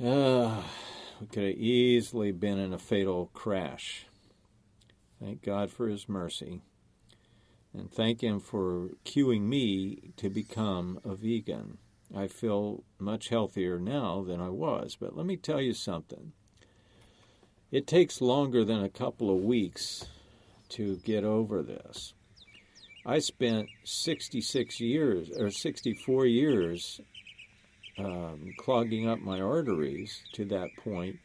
Uh, 0.02 0.62
we 1.20 1.26
could 1.26 1.44
have 1.44 1.56
easily 1.56 2.32
been 2.32 2.58
in 2.58 2.72
a 2.72 2.78
fatal 2.78 3.30
crash. 3.34 4.06
Thank 5.20 5.42
God 5.42 5.70
for 5.70 5.88
His 5.88 6.08
mercy 6.08 6.62
and 7.74 7.92
thank 7.92 8.22
him 8.22 8.40
for 8.40 8.90
cueing 9.04 9.42
me 9.42 10.12
to 10.16 10.30
become 10.30 11.00
a 11.04 11.14
vegan. 11.14 11.78
I 12.14 12.26
feel 12.26 12.84
much 12.98 13.28
healthier 13.28 13.78
now 13.78 14.24
than 14.26 14.40
I 14.40 14.48
was, 14.48 14.96
but 14.98 15.16
let 15.16 15.26
me 15.26 15.36
tell 15.36 15.60
you 15.60 15.74
something. 15.74 16.32
It 17.70 17.86
takes 17.86 18.22
longer 18.22 18.64
than 18.64 18.82
a 18.82 18.88
couple 18.88 19.30
of 19.30 19.42
weeks 19.42 20.06
to 20.70 20.96
get 21.04 21.24
over 21.24 21.62
this. 21.62 22.14
I 23.04 23.18
spent 23.18 23.68
66 23.84 24.80
years 24.80 25.30
or 25.30 25.50
64 25.50 26.26
years 26.26 27.00
um, 27.98 28.52
clogging 28.58 29.08
up 29.08 29.18
my 29.18 29.40
arteries 29.40 30.22
to 30.32 30.44
that 30.46 30.68
point, 30.82 31.18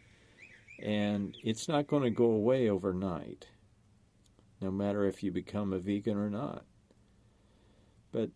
and 0.81 1.35
it's 1.43 1.67
not 1.67 1.87
going 1.87 2.03
to 2.03 2.09
go 2.09 2.25
away 2.25 2.69
overnight, 2.69 3.47
no 4.63 4.71
matter 4.71 5.05
if 5.05 5.21
you 5.21 5.31
become 5.31 5.73
a 5.73 5.79
vegan 5.79 6.17
or 6.17 6.29
not. 6.29 6.63
But 8.11 8.29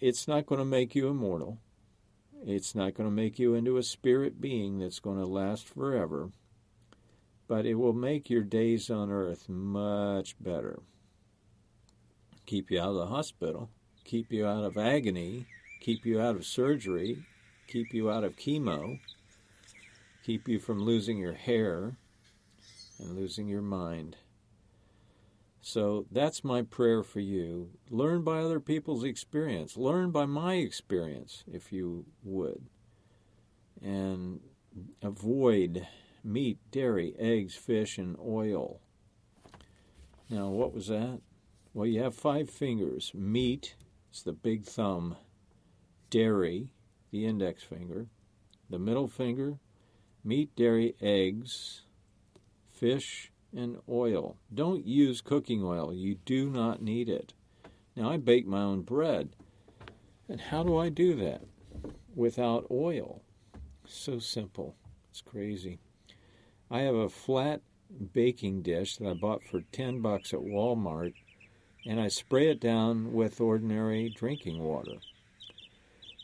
it's 0.00 0.28
not 0.28 0.46
going 0.46 0.60
to 0.60 0.64
make 0.64 0.94
you 0.94 1.08
immortal. 1.08 1.58
It's 2.46 2.74
not 2.74 2.94
going 2.94 3.08
to 3.08 3.14
make 3.14 3.38
you 3.38 3.54
into 3.54 3.76
a 3.76 3.82
spirit 3.82 4.40
being 4.40 4.78
that's 4.78 5.00
going 5.00 5.18
to 5.18 5.26
last 5.26 5.68
forever. 5.68 6.30
But 7.48 7.66
it 7.66 7.74
will 7.74 7.92
make 7.92 8.30
your 8.30 8.42
days 8.42 8.90
on 8.90 9.10
earth 9.10 9.48
much 9.48 10.36
better. 10.40 10.80
Keep 12.46 12.70
you 12.70 12.80
out 12.80 12.90
of 12.90 12.96
the 12.96 13.06
hospital, 13.06 13.70
keep 14.04 14.30
you 14.30 14.46
out 14.46 14.64
of 14.64 14.76
agony, 14.76 15.46
keep 15.80 16.04
you 16.04 16.20
out 16.20 16.36
of 16.36 16.44
surgery, 16.44 17.24
keep 17.66 17.94
you 17.94 18.10
out 18.10 18.24
of 18.24 18.36
chemo, 18.36 19.00
keep 20.24 20.46
you 20.46 20.58
from 20.58 20.82
losing 20.82 21.16
your 21.16 21.32
hair 21.32 21.96
and 22.98 23.16
losing 23.16 23.48
your 23.48 23.62
mind. 23.62 24.16
So 25.66 26.04
that's 26.12 26.44
my 26.44 26.60
prayer 26.60 27.02
for 27.02 27.20
you. 27.20 27.70
Learn 27.88 28.22
by 28.22 28.40
other 28.40 28.60
people's 28.60 29.02
experience. 29.02 29.78
Learn 29.78 30.10
by 30.10 30.26
my 30.26 30.56
experience, 30.56 31.42
if 31.50 31.72
you 31.72 32.04
would. 32.22 32.66
And 33.82 34.40
avoid 35.00 35.86
meat, 36.22 36.58
dairy, 36.70 37.14
eggs, 37.18 37.54
fish, 37.54 37.96
and 37.96 38.14
oil. 38.18 38.82
Now, 40.28 40.48
what 40.48 40.74
was 40.74 40.88
that? 40.88 41.22
Well, 41.72 41.86
you 41.86 42.02
have 42.02 42.14
five 42.14 42.50
fingers. 42.50 43.12
Meat 43.14 43.74
is 44.12 44.22
the 44.22 44.34
big 44.34 44.66
thumb, 44.66 45.16
dairy, 46.10 46.68
the 47.10 47.24
index 47.24 47.62
finger, 47.62 48.08
the 48.68 48.78
middle 48.78 49.08
finger, 49.08 49.60
meat, 50.22 50.54
dairy, 50.56 50.94
eggs, 51.00 51.86
fish, 52.70 53.32
and 53.56 53.78
oil. 53.88 54.36
Don't 54.52 54.86
use 54.86 55.20
cooking 55.20 55.62
oil. 55.62 55.92
You 55.92 56.16
do 56.24 56.50
not 56.50 56.82
need 56.82 57.08
it. 57.08 57.32
Now, 57.96 58.10
I 58.10 58.16
bake 58.16 58.46
my 58.46 58.60
own 58.60 58.82
bread. 58.82 59.36
And 60.28 60.40
how 60.40 60.62
do 60.62 60.76
I 60.76 60.88
do 60.88 61.14
that 61.16 61.42
without 62.14 62.66
oil? 62.70 63.22
So 63.86 64.18
simple. 64.18 64.74
It's 65.10 65.20
crazy. 65.20 65.78
I 66.70 66.80
have 66.80 66.94
a 66.94 67.08
flat 67.08 67.60
baking 68.12 68.62
dish 68.62 68.96
that 68.96 69.08
I 69.08 69.14
bought 69.14 69.44
for 69.44 69.60
10 69.72 70.00
bucks 70.00 70.32
at 70.32 70.40
Walmart, 70.40 71.14
and 71.86 72.00
I 72.00 72.08
spray 72.08 72.48
it 72.48 72.60
down 72.60 73.12
with 73.12 73.40
ordinary 73.40 74.08
drinking 74.08 74.62
water. 74.62 74.96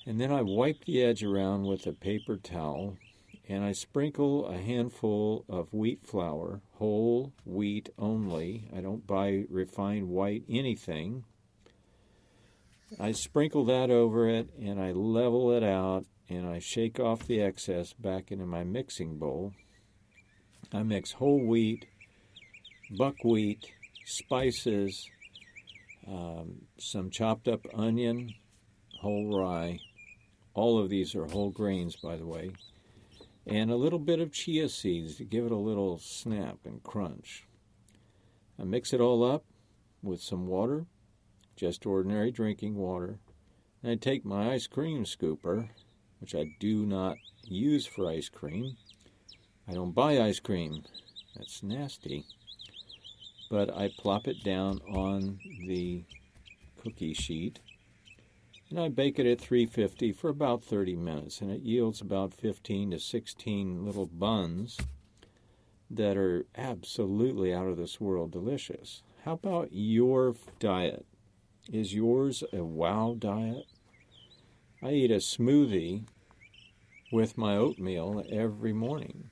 And 0.07 0.21
then 0.21 0.33
I 0.33 0.43
wipe 0.43 0.85
the 0.85 1.03
edge 1.03 1.23
around 1.23 1.65
with 1.65 1.87
a 1.87 1.93
paper 1.93 2.37
towel 2.37 2.97
and 3.51 3.65
I 3.65 3.73
sprinkle 3.73 4.47
a 4.47 4.57
handful 4.57 5.45
of 5.49 5.75
wheat 5.75 6.07
flour, 6.07 6.61
whole 6.75 7.33
wheat 7.45 7.89
only. 7.99 8.69
I 8.73 8.81
don't 8.81 9.05
buy 9.09 9.45
refined 9.51 10.09
white 10.09 10.45
anything. 10.49 11.25
I 13.01 13.11
sprinkle 13.11 13.65
that 13.65 13.91
over 13.91 14.29
it 14.29 14.51
and 14.57 14.81
I 14.81 14.93
level 14.93 15.51
it 15.51 15.65
out 15.65 16.05
and 16.29 16.47
I 16.47 16.61
shake 16.61 17.01
off 17.01 17.27
the 17.27 17.43
excess 17.43 17.93
back 17.93 18.31
into 18.31 18.47
my 18.47 18.63
mixing 18.63 19.19
bowl. 19.19 19.53
I 20.73 20.85
mix 20.85 21.11
whole 21.11 21.45
wheat, 21.45 21.87
buckwheat, 22.97 23.67
spices, 24.07 25.11
um, 26.07 26.67
some 26.79 27.11
chopped 27.11 27.49
up 27.49 27.67
onion, 27.75 28.33
whole 29.01 29.37
rye. 29.37 29.81
All 30.55 30.79
of 30.79 30.89
these 30.89 31.17
are 31.17 31.27
whole 31.27 31.51
grains, 31.51 31.97
by 31.97 32.17
the 32.17 32.27
way 32.27 32.53
and 33.51 33.69
a 33.69 33.77
little 33.77 33.99
bit 33.99 34.21
of 34.21 34.33
chia 34.33 34.69
seeds 34.69 35.17
to 35.17 35.25
give 35.25 35.45
it 35.45 35.51
a 35.51 35.57
little 35.57 35.99
snap 35.99 36.59
and 36.65 36.83
crunch. 36.85 37.49
I 38.59 38.63
mix 38.63 38.93
it 38.93 39.01
all 39.01 39.25
up 39.25 39.45
with 40.03 40.23
some 40.23 40.47
water, 40.47 40.87
just 41.57 41.85
ordinary 41.85 42.31
drinking 42.31 42.77
water, 42.77 43.19
and 43.83 43.91
I 43.91 43.97
take 43.97 44.25
my 44.25 44.53
ice 44.53 44.69
cream 44.69 45.05
scooper, 45.05 45.69
which 46.21 46.35
I 46.35 46.55
do 46.61 46.87
not 46.87 47.17
use 47.43 47.87
for 47.87 48.09
ice 48.09 48.29
cream. 48.29 48.77
I 49.67 49.73
don't 49.73 49.95
buy 49.95 50.21
ice 50.21 50.39
cream, 50.39 50.85
that's 51.35 51.63
nasty. 51.63 52.25
But 53.51 53.77
I 53.77 53.91
plop 53.99 54.29
it 54.29 54.45
down 54.45 54.81
on 54.89 55.41
the 55.67 56.05
cookie 56.81 57.15
sheet 57.15 57.59
and 58.71 58.79
I 58.79 58.89
bake 58.89 59.19
it 59.19 59.27
at 59.27 59.41
350 59.41 60.13
for 60.13 60.29
about 60.29 60.63
30 60.63 60.95
minutes, 60.95 61.41
and 61.41 61.51
it 61.51 61.63
yields 61.63 62.01
about 62.01 62.33
15 62.33 62.93
to 62.93 63.01
16 63.01 63.85
little 63.85 64.07
buns 64.07 64.79
that 65.91 66.17
are 66.17 66.47
absolutely 66.57 67.53
out 67.53 67.67
of 67.67 67.77
this 67.77 68.01
world 68.01 68.31
delicious. 68.31 69.03
How 69.25 69.33
about 69.33 69.71
your 69.73 70.37
diet? 70.61 71.05
Is 71.73 71.95
yours 71.95 72.45
a 72.53 72.63
wow 72.63 73.17
diet? 73.19 73.67
I 74.83 74.93
eat 74.93 75.11
a 75.11 75.17
smoothie 75.17 76.05
with 77.11 77.37
my 77.37 77.57
oatmeal 77.57 78.25
every 78.31 78.73
morning. 78.73 79.31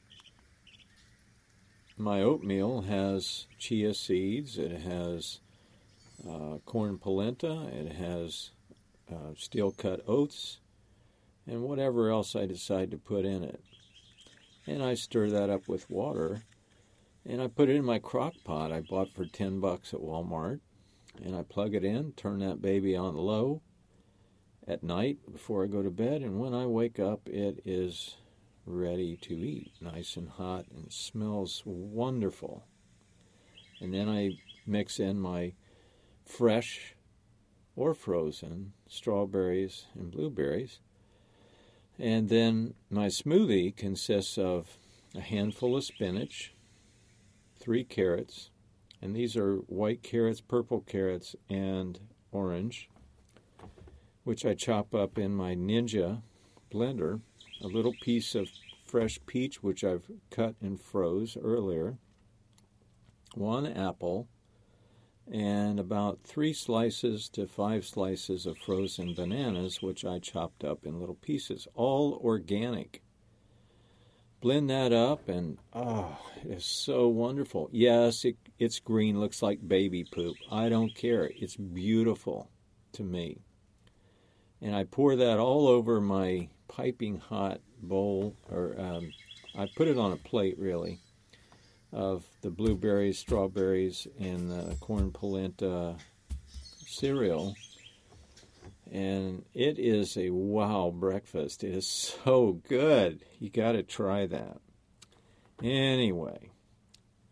My 1.96 2.20
oatmeal 2.22 2.82
has 2.82 3.46
chia 3.56 3.94
seeds, 3.94 4.58
it 4.58 4.82
has 4.82 5.40
uh, 6.28 6.58
corn 6.64 6.98
polenta, 6.98 7.68
it 7.72 7.92
has 7.92 8.50
uh, 9.10 9.34
steel 9.36 9.70
cut 9.70 10.00
oats, 10.06 10.60
and 11.46 11.62
whatever 11.62 12.10
else 12.10 12.36
I 12.36 12.46
decide 12.46 12.90
to 12.90 12.98
put 12.98 13.24
in 13.24 13.42
it. 13.42 13.62
And 14.66 14.82
I 14.82 14.94
stir 14.94 15.30
that 15.30 15.50
up 15.50 15.66
with 15.66 15.90
water, 15.90 16.42
and 17.24 17.40
I 17.40 17.48
put 17.48 17.68
it 17.68 17.76
in 17.76 17.84
my 17.84 17.98
crock 17.98 18.34
pot 18.44 18.72
I 18.72 18.80
bought 18.80 19.12
for 19.12 19.24
10 19.24 19.60
bucks 19.60 19.94
at 19.94 20.00
Walmart, 20.00 20.60
and 21.22 21.34
I 21.34 21.42
plug 21.42 21.74
it 21.74 21.84
in, 21.84 22.12
turn 22.12 22.40
that 22.40 22.62
baby 22.62 22.94
on 22.94 23.16
low 23.16 23.62
at 24.66 24.82
night 24.82 25.18
before 25.32 25.64
I 25.64 25.68
go 25.68 25.82
to 25.82 25.90
bed, 25.90 26.20
and 26.20 26.38
when 26.38 26.52
I 26.52 26.66
wake 26.66 27.00
up, 27.00 27.26
it 27.26 27.62
is 27.64 28.16
ready 28.66 29.16
to 29.22 29.34
eat, 29.34 29.72
nice 29.80 30.16
and 30.16 30.28
hot, 30.28 30.66
and 30.70 30.92
smells 30.92 31.62
wonderful. 31.64 32.66
And 33.80 33.94
then 33.94 34.08
I 34.08 34.32
mix 34.66 35.00
in 35.00 35.18
my 35.18 35.54
fresh 36.26 36.94
or 37.78 37.94
frozen 37.94 38.72
strawberries 38.88 39.86
and 39.94 40.10
blueberries. 40.10 40.80
And 41.96 42.28
then 42.28 42.74
my 42.90 43.06
smoothie 43.06 43.76
consists 43.76 44.36
of 44.36 44.76
a 45.14 45.20
handful 45.20 45.76
of 45.76 45.84
spinach, 45.84 46.52
three 47.60 47.84
carrots, 47.84 48.50
and 49.00 49.14
these 49.14 49.36
are 49.36 49.58
white 49.68 50.02
carrots, 50.02 50.40
purple 50.40 50.80
carrots, 50.80 51.36
and 51.48 52.00
orange, 52.32 52.90
which 54.24 54.44
I 54.44 54.54
chop 54.54 54.92
up 54.92 55.16
in 55.16 55.32
my 55.32 55.54
Ninja 55.54 56.22
blender, 56.72 57.20
a 57.62 57.68
little 57.68 57.94
piece 58.02 58.34
of 58.34 58.48
fresh 58.84 59.20
peach, 59.24 59.62
which 59.62 59.84
I've 59.84 60.10
cut 60.30 60.56
and 60.60 60.80
froze 60.80 61.36
earlier, 61.40 61.96
one 63.34 63.66
apple, 63.68 64.26
and 65.30 65.78
about 65.78 66.20
three 66.24 66.52
slices 66.52 67.28
to 67.30 67.46
five 67.46 67.84
slices 67.84 68.46
of 68.46 68.58
frozen 68.58 69.14
bananas, 69.14 69.82
which 69.82 70.04
I 70.04 70.18
chopped 70.18 70.64
up 70.64 70.86
in 70.86 70.98
little 70.98 71.16
pieces, 71.16 71.68
all 71.74 72.20
organic. 72.24 73.02
Blend 74.40 74.70
that 74.70 74.92
up, 74.92 75.28
and 75.28 75.58
oh, 75.72 76.16
it's 76.44 76.64
so 76.64 77.08
wonderful. 77.08 77.68
Yes, 77.72 78.24
it, 78.24 78.36
it's 78.58 78.78
green, 78.78 79.20
looks 79.20 79.42
like 79.42 79.66
baby 79.66 80.04
poop. 80.04 80.36
I 80.50 80.68
don't 80.68 80.94
care. 80.94 81.30
It's 81.36 81.56
beautiful 81.56 82.48
to 82.92 83.02
me. 83.02 83.38
And 84.62 84.74
I 84.74 84.84
pour 84.84 85.16
that 85.16 85.38
all 85.38 85.66
over 85.66 86.00
my 86.00 86.48
piping 86.68 87.18
hot 87.18 87.60
bowl, 87.82 88.36
or 88.50 88.76
um, 88.78 89.10
I 89.56 89.68
put 89.76 89.88
it 89.88 89.98
on 89.98 90.12
a 90.12 90.16
plate 90.16 90.58
really 90.58 91.00
of 91.92 92.24
the 92.42 92.50
blueberries, 92.50 93.18
strawberries, 93.18 94.06
and 94.18 94.50
the 94.50 94.76
corn 94.80 95.10
polenta 95.10 95.96
cereal. 96.86 97.54
And 98.90 99.44
it 99.54 99.78
is 99.78 100.16
a 100.16 100.30
wow 100.30 100.92
breakfast. 100.94 101.62
It 101.62 101.74
is 101.74 101.86
so 101.86 102.60
good. 102.68 103.24
You 103.38 103.50
got 103.50 103.72
to 103.72 103.82
try 103.82 104.26
that. 104.26 104.60
Anyway, 105.62 106.50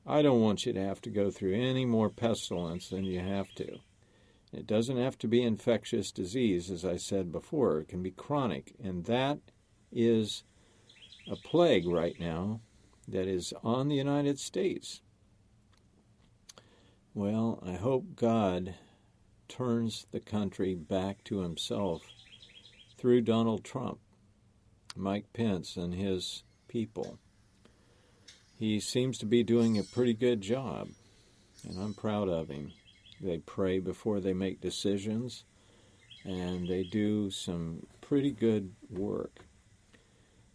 I 0.07 0.23
don't 0.23 0.41
want 0.41 0.67
you 0.67 0.73
to 0.73 0.83
have 0.83 1.01
to 1.03 1.11
go 1.11 1.31
through 1.31 1.55
any 1.55 1.85
more 1.85 2.11
pestilence 2.11 2.89
than 2.89 3.05
you 3.05 3.21
have 3.21 3.55
to. 3.55 3.79
It 4.53 4.67
doesn't 4.67 4.97
have 4.97 5.19
to 5.19 5.29
be 5.29 5.43
infectious 5.43 6.11
disease, 6.11 6.71
as 6.71 6.85
I 6.85 6.97
said 6.97 7.33
before. 7.33 7.81
It 7.81 7.89
can 7.89 8.03
be 8.03 8.11
chronic, 8.11 8.75
and 8.83 9.05
that 9.05 9.39
is 9.93 10.45
a 11.31 11.37
plague 11.37 11.87
right 11.87 12.19
now 12.19 12.61
that 13.09 13.27
is 13.27 13.53
on 13.63 13.89
the 13.89 13.97
United 13.97 14.39
States. 14.39 15.01
Well, 17.15 17.63
I 17.65 17.73
hope 17.73 18.17
God 18.17 18.75
turns 19.49 20.07
the 20.11 20.21
country 20.21 20.75
back 20.75 21.25
to 21.25 21.41
himself 21.41 22.03
through 22.99 23.23
Donald 23.23 23.65
Trump, 23.65 23.99
Mike 24.97 25.33
Pence, 25.33 25.77
and 25.77 25.95
his 25.95 26.43
people. 26.69 27.19
He 28.59 28.81
seems 28.81 29.19
to 29.19 29.27
be 29.27 29.43
doing 29.43 29.79
a 29.79 29.83
pretty 29.83 30.15
good 30.15 30.41
job, 30.41 30.89
and 31.67 31.79
I'm 31.79 31.95
proud 31.95 32.29
of 32.29 32.49
him. 32.49 32.73
They 33.21 33.39
pray 33.39 33.79
before 33.79 34.21
they 34.21 34.33
make 34.33 34.61
decisions, 34.61 35.45
and 36.25 36.69
they 36.69 36.83
do 36.83 37.31
some 37.31 37.87
pretty 38.01 38.31
good 38.31 38.73
work. 38.91 39.47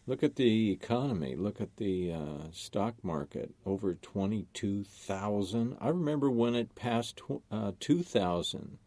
Look 0.08 0.24
at 0.24 0.36
the 0.36 0.72
economy. 0.72 1.36
Look 1.36 1.62
at 1.62 1.78
the 1.78 2.12
uh, 2.12 2.52
stock 2.52 2.96
market. 3.04 3.54
Over 3.66 3.94
22,000. 3.94 5.78
I 5.80 5.88
remember 5.90 6.30
when 6.30 6.56
it 6.56 6.76
passed 6.76 7.18
tw- 7.18 7.44
uh, 7.52 7.74
2,000. 7.80 8.80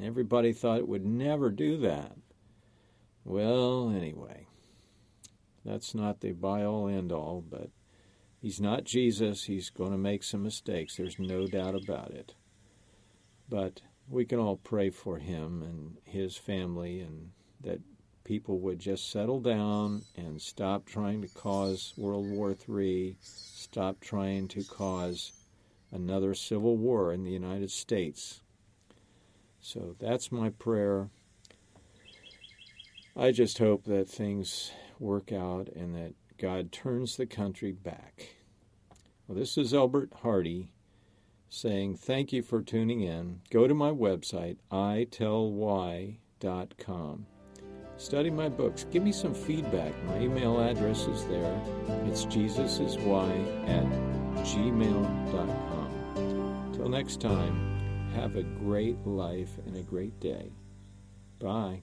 Everybody 0.00 0.52
thought 0.52 0.78
it 0.78 0.88
would 0.88 1.04
never 1.04 1.50
do 1.50 1.76
that. 1.78 2.16
Well, 3.24 3.90
anyway, 3.90 4.46
that's 5.64 5.94
not 5.94 6.20
the 6.20 6.32
by 6.32 6.64
all 6.64 6.88
end 6.88 7.10
all, 7.10 7.44
but 7.48 7.70
he's 8.40 8.60
not 8.60 8.84
Jesus. 8.84 9.44
He's 9.44 9.70
going 9.70 9.92
to 9.92 9.98
make 9.98 10.22
some 10.22 10.42
mistakes. 10.42 10.96
There's 10.96 11.18
no 11.18 11.46
doubt 11.46 11.74
about 11.74 12.10
it. 12.10 12.34
But 13.48 13.80
we 14.08 14.24
can 14.24 14.38
all 14.38 14.56
pray 14.56 14.90
for 14.90 15.18
him 15.18 15.62
and 15.62 15.96
his 16.04 16.36
family 16.36 17.00
and 17.00 17.30
that 17.60 17.80
people 18.24 18.58
would 18.58 18.78
just 18.78 19.10
settle 19.10 19.40
down 19.40 20.02
and 20.16 20.40
stop 20.40 20.86
trying 20.86 21.20
to 21.22 21.28
cause 21.28 21.92
World 21.96 22.26
War 22.28 22.56
III, 22.68 23.16
stop 23.20 24.00
trying 24.00 24.48
to 24.48 24.64
cause 24.64 25.32
another 25.92 26.34
civil 26.34 26.76
war 26.76 27.12
in 27.12 27.22
the 27.22 27.30
United 27.30 27.70
States. 27.70 28.40
So 29.60 29.94
that's 29.98 30.32
my 30.32 30.50
prayer. 30.50 31.10
I 33.16 33.30
just 33.30 33.58
hope 33.58 33.84
that 33.84 34.08
things 34.08 34.72
work 34.98 35.30
out 35.32 35.68
and 35.68 35.94
that 35.94 36.14
God 36.38 36.72
turns 36.72 37.16
the 37.16 37.26
country 37.26 37.72
back. 37.72 38.34
Well, 39.26 39.38
this 39.38 39.56
is 39.56 39.72
Albert 39.72 40.12
Hardy 40.22 40.70
saying 41.48 41.96
thank 41.96 42.32
you 42.32 42.42
for 42.42 42.60
tuning 42.60 43.02
in. 43.02 43.40
Go 43.50 43.68
to 43.68 43.74
my 43.74 43.90
website, 43.90 44.56
itellwhy.com. 44.72 46.16
Study 47.96 48.30
my 48.30 48.48
books. 48.48 48.86
Give 48.90 49.02
me 49.02 49.12
some 49.12 49.34
feedback. 49.34 49.92
My 50.04 50.18
email 50.20 50.60
address 50.60 51.06
is 51.06 51.24
there. 51.26 51.60
It's 52.06 52.24
jesusiswhy 52.26 53.68
at 53.68 53.84
gmail.com. 54.44 55.90
Till 56.74 56.88
next 56.88 57.20
time, 57.20 58.10
have 58.14 58.36
a 58.36 58.42
great 58.42 59.06
life 59.06 59.58
and 59.66 59.76
a 59.76 59.82
great 59.82 60.18
day. 60.20 60.50
Bye. 61.40 61.82